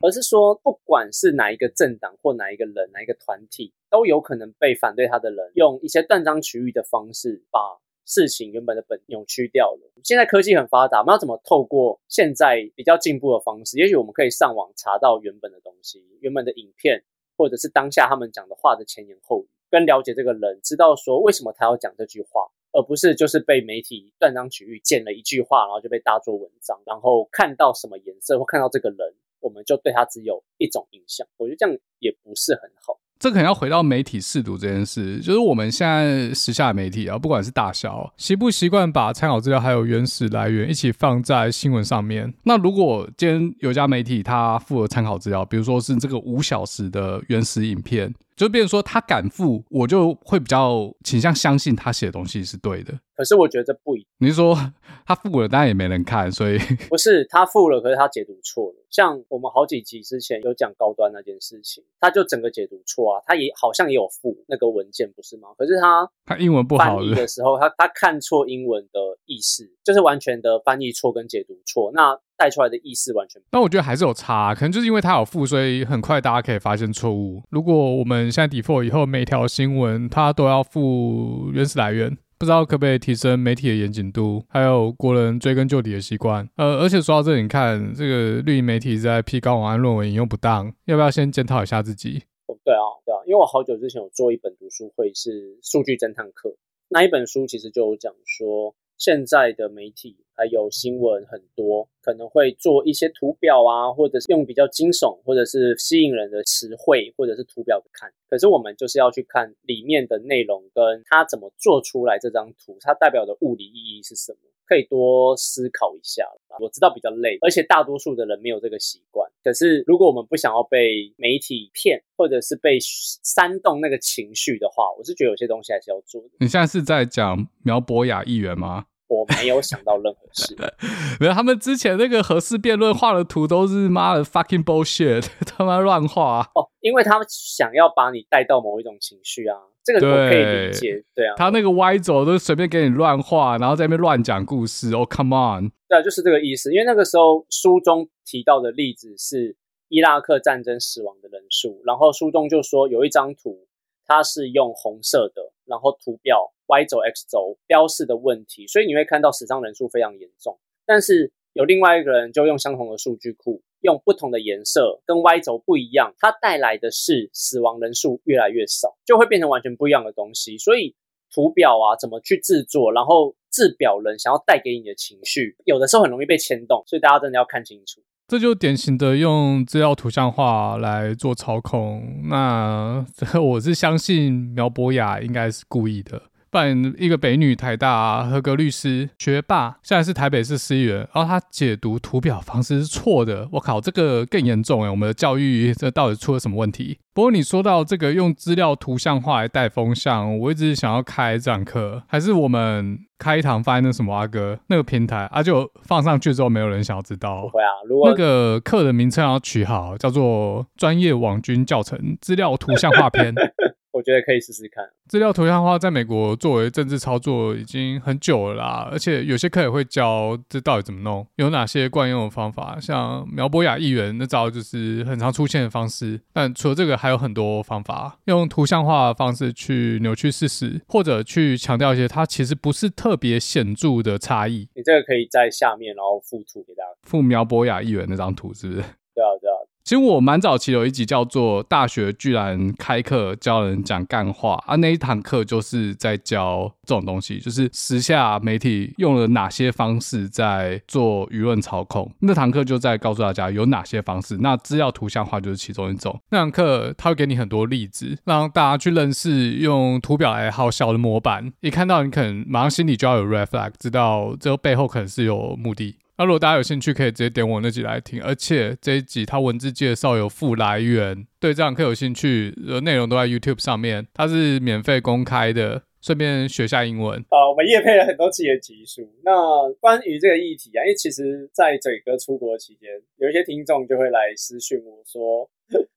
[0.00, 7.60] 而是说不管是哪一个政党或哪一个人、哪一个团体，都有可能被反对他的人用一些断章取义的方式把
[8.04, 9.92] 事情原本的本扭曲掉了。
[10.02, 13.78] 现在科技很发达，我们要怎么透过现在比较进步的方式？
[13.78, 17.04] 也许我们可以上网查到原本的东西，原本的影片，
[17.36, 22.42] 或者是当下他们讲的话的前言后语，跟了解这个人，知道说为什么他要讲这句话，
[22.72, 28.98] 而不是就是被媒体断章取义剪了一句话，然后就被大做文章，然后看到什么颜色或看到这个人，
[29.40, 31.26] 我们就对他只有一种印象。
[31.38, 32.98] 我觉得这样也不是很好。
[33.18, 42.34] 这可能要回到媒体识读这件事，就是我们现在时下的媒体啊，不管是大小，习不习惯把参考资料还有原始来源一起放在新闻上面？
[42.42, 48.12] 那如果今天有家媒体他附了参考资料，比如说是这个五小时的原始影片。
[48.36, 52.92] 就变成说他敢付，我就会比较倾向相信他写的东西是对的。
[53.14, 54.08] 可是我觉得这不一定。
[54.18, 54.56] 你是说
[55.06, 56.58] 他付了，当然也没人看，所以
[56.88, 58.76] 不是他付了，可是他解读错了。
[58.90, 63.22] 像我们好几集之前有讲高端那件事情，他就整个解读错啊。
[63.26, 65.48] 他也好像也有付那个文件，不是吗？
[65.56, 71.92] 可是他他英文不好的时候，他他看错英文的意思，就是完全的翻译错跟解读错。
[71.94, 77.40] 那带出来的意思完全不，那我觉得还是有差，可能就是因为它有负，所以很快大家可以发现错误。
[77.50, 86.48] 如果我们现在 default 以后每条新闻它都要附原始来源，不知道可不可以提升媒体的严谨度，还有国人追根究底的习惯。
[86.56, 92.24] 呃，而且说到这里，你看这个绿营媒体在批高网安论文引用不当，要不要先检讨一下自己？
[92.46, 96.56] 哦，对啊，对啊，因为我好久之前有做一本读书会，是数据侦探课，
[96.88, 98.74] 那一本书其实就有讲说。
[98.98, 108.10] 现在的媒体还有新闻很多，可能会做一些图表啊，或者是用比较惊悚或者是吸引人的词汇或者是图表的看。
[108.28, 116.26] 可是我们就是要去看里面的内容，跟它怎么做出来这张图，它代表的物理意义是什么，可以多思考一下。
[116.60, 119.30] 我知道比较累，而且大多数的人没有这个习惯。
[119.44, 126.28] 可是如果我们不想要被媒体骗，或者是被煽动那个情绪的话，我是觉得有些东西还是要做的。
[126.40, 128.86] 你现在是在讲苗博雅议员吗？
[129.12, 130.56] 我没有想到任何事，
[131.20, 131.32] 没有。
[131.34, 136.68] 他们之前那个核四辩论画的图都是妈的 fucking bullshit， 他妈乱画哦。
[136.80, 141.04] 因为他们想要把你带到某一种情绪啊，这个我可以理解。
[141.14, 144.94] 对啊，他那个歪走都随便给你乱画，然后在那边乱讲故事。
[144.94, 146.72] 哦，come on，对啊，就是这个意思。
[146.72, 149.54] 因为那个时候书中提到的例子是
[149.88, 153.66] 伊拉克战争死亡的人数，然后书中就说有一张图，
[154.06, 156.50] 它是用红色的，然后图表。
[156.72, 160.58] Y 轴 X 轴标示的问题，所以你会看到死伤人数非常严重。
[160.86, 170.56] 但是有另外一个人就用相同的数据库，用不同的颜色跟 Y 轴不一样，它带来的是死亡人数越来越少，就会变成完全不一样的东西。
[170.56, 170.94] 所以
[171.30, 178.00] 图表啊，怎么去制作，然后制表人想要带给你的情绪，有的时候很容易被牵动，所以大家真的要看清楚。
[178.28, 182.22] 这就典型的用资料图像化来做操控。
[182.30, 183.04] 那
[183.38, 186.22] 我是相信苗博雅应该是故意的。
[186.52, 193.48] 扮演一个北女台大、啊、合格律师学霸，现在是台北市市议员，然后他解读图表方式是错的。
[193.52, 194.90] 我靠，这个更严重哎！
[194.90, 196.98] 我们的教育这到底出了什么问题？
[197.14, 205.42] 不过你说到这个用资料图像化来带风向，我一直想要开这堂课，还是我们开一堂放在那什么阿哥那个平台啊？
[205.42, 207.48] 就放上去之后，没有人想要知道。
[207.48, 213.34] 会啊，如果那个课的名称要取好，叫做“专业网军教程资料图像化篇”。
[213.92, 214.84] 我觉得可以试试看。
[215.06, 222.78] 资料图像化在美国作为政治操作已经很久了啦，而且有些课也会教这到底怎么弄，有哪些惯用的方法。
[222.80, 234.68] 像苗博雅议员那招就是很常出现的方式，但除了这个还有很多方法，用图像化的方式去扭曲事实，或者去强调一些它其实不是特别显著的差异。
[234.74, 238.80] 你这个可以在下面然后附图给大家，附苗博雅议员那张图是不是？
[239.14, 239.56] 对啊，对啊。
[239.92, 252.10] 其实我蛮早期有一集叫做《大学居然开课教人讲干话》啊，那一堂课就是在教这种东西，就是时下媒体用了哪些方式在做舆论操控。
[252.20, 256.18] 那堂课就在告诉大家有哪些方式，那资料图像化就是其中一种。
[256.30, 261.52] 那堂课他会给你很多例子，让大家去认识用图表来好笑的模板。
[261.60, 265.96] 一看到你可能马上心里就要有 reflag，知道这背后可能是有目的。
[266.22, 277.20] 那如果大家有兴趣，可以直接点我那集来听，而且这一集它文字介绍有附来源，对这堂课有兴趣，呃，内容都在 YouTube 上面，它是免费公开的，顺便学下英文。
[277.28, 279.12] 好，我们业配了很多自己的集数。
[279.24, 285.50] 那关于这个议题啊，因为其实，在嘴哥出国期间，有一些听众就会来私讯我说，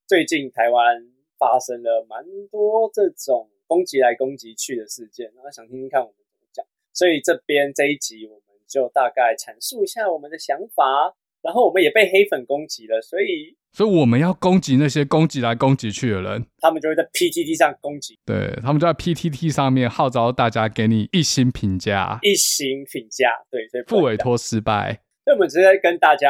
[0.07, 1.05] 最近台湾
[1.37, 8.41] 发生了蛮多这种攻击来攻击去的事件，然后想听听看我们怎么讲，所以这边这一集我。
[8.67, 25.01] 就大概阐述一下我们的想法，然后我们也被黑粉攻击了，所以所以我们要攻击那些攻击来攻击去的人，他们就会在 PTT 上攻击，对，他们就在 PTT 上面号召大家给你一星评价，一星评价，对，所以复委托失败。
[25.25, 26.29] 所以我们直接跟大家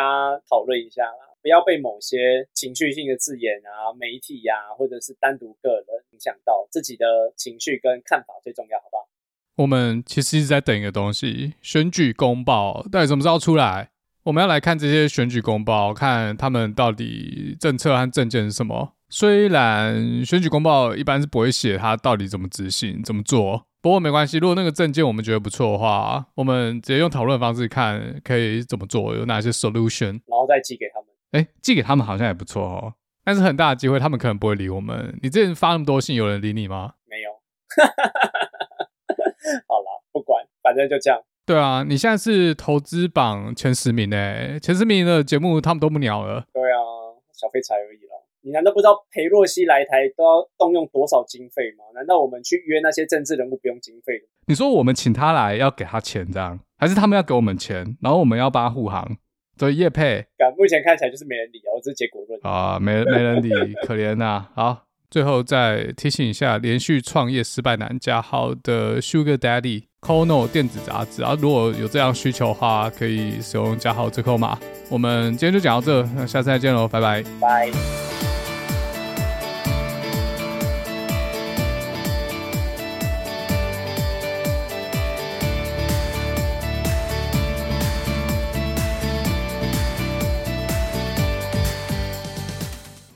[0.49, 7.05] 讨论一下啦，不要被某些情绪性的字眼啊、媒体呀、啊，或者是单独个人影响到自己的
[7.36, 9.07] 情绪跟看法，最重要，好不好？
[9.56, 13.89] 我们其实一直在等一个东西，选举公报到底什么时候出来？
[14.24, 18.93] 我们要来看这些选举公报，看他们到底政策和政见是什么。
[19.08, 24.39] 虽然选举公报一般是不会写他到底怎么执行、怎么做，不过没关系。
[24.39, 31.08] 如果那个政见我们觉得不错的话，我们直接用讨论方式看可以怎么做，有哪些 solution，然后再寄给他们。
[31.32, 32.93] 哎，寄给他们好像也不错哦，
[33.24, 35.18] 但是很大的机会他们可能不会理我们。
[35.22, 36.93] 你之前发那么多信，有人理你吗？
[37.08, 37.30] 没有。
[40.66, 41.22] 反正就这样。
[41.45, 46.43] 对啊，你现在是投资榜前十名诶，前十名的节目他们都不鸟了。
[46.51, 46.82] 对啊，
[47.32, 48.18] 小废柴而已啦。
[48.41, 51.86] 你难道不知道裴洛西来台都要动用多少经费吗？
[51.93, 54.26] 难道我们去约那些政治人物不用经费的？
[54.47, 59.18] 你说我们请他来要给他钱这样，还是他们要给我们钱，然后我们要帮他护航？
[59.57, 60.26] 所以叶配，
[60.57, 63.49] 目前看起来就是没人理啊，我只是结果论啊，没没人理，
[63.86, 64.51] 可怜呐、啊。
[64.55, 64.84] 好。
[65.16, 74.59] 最后再提醒一下，连续创业失败男加号的 Sugar Daddy Kono 电子杂志啊，如果有这样需求的话，可以使用加号折扣码。
[74.89, 77.24] 我们今天就讲到这，那下次再见喽，拜拜。
[77.39, 78.14] 拜。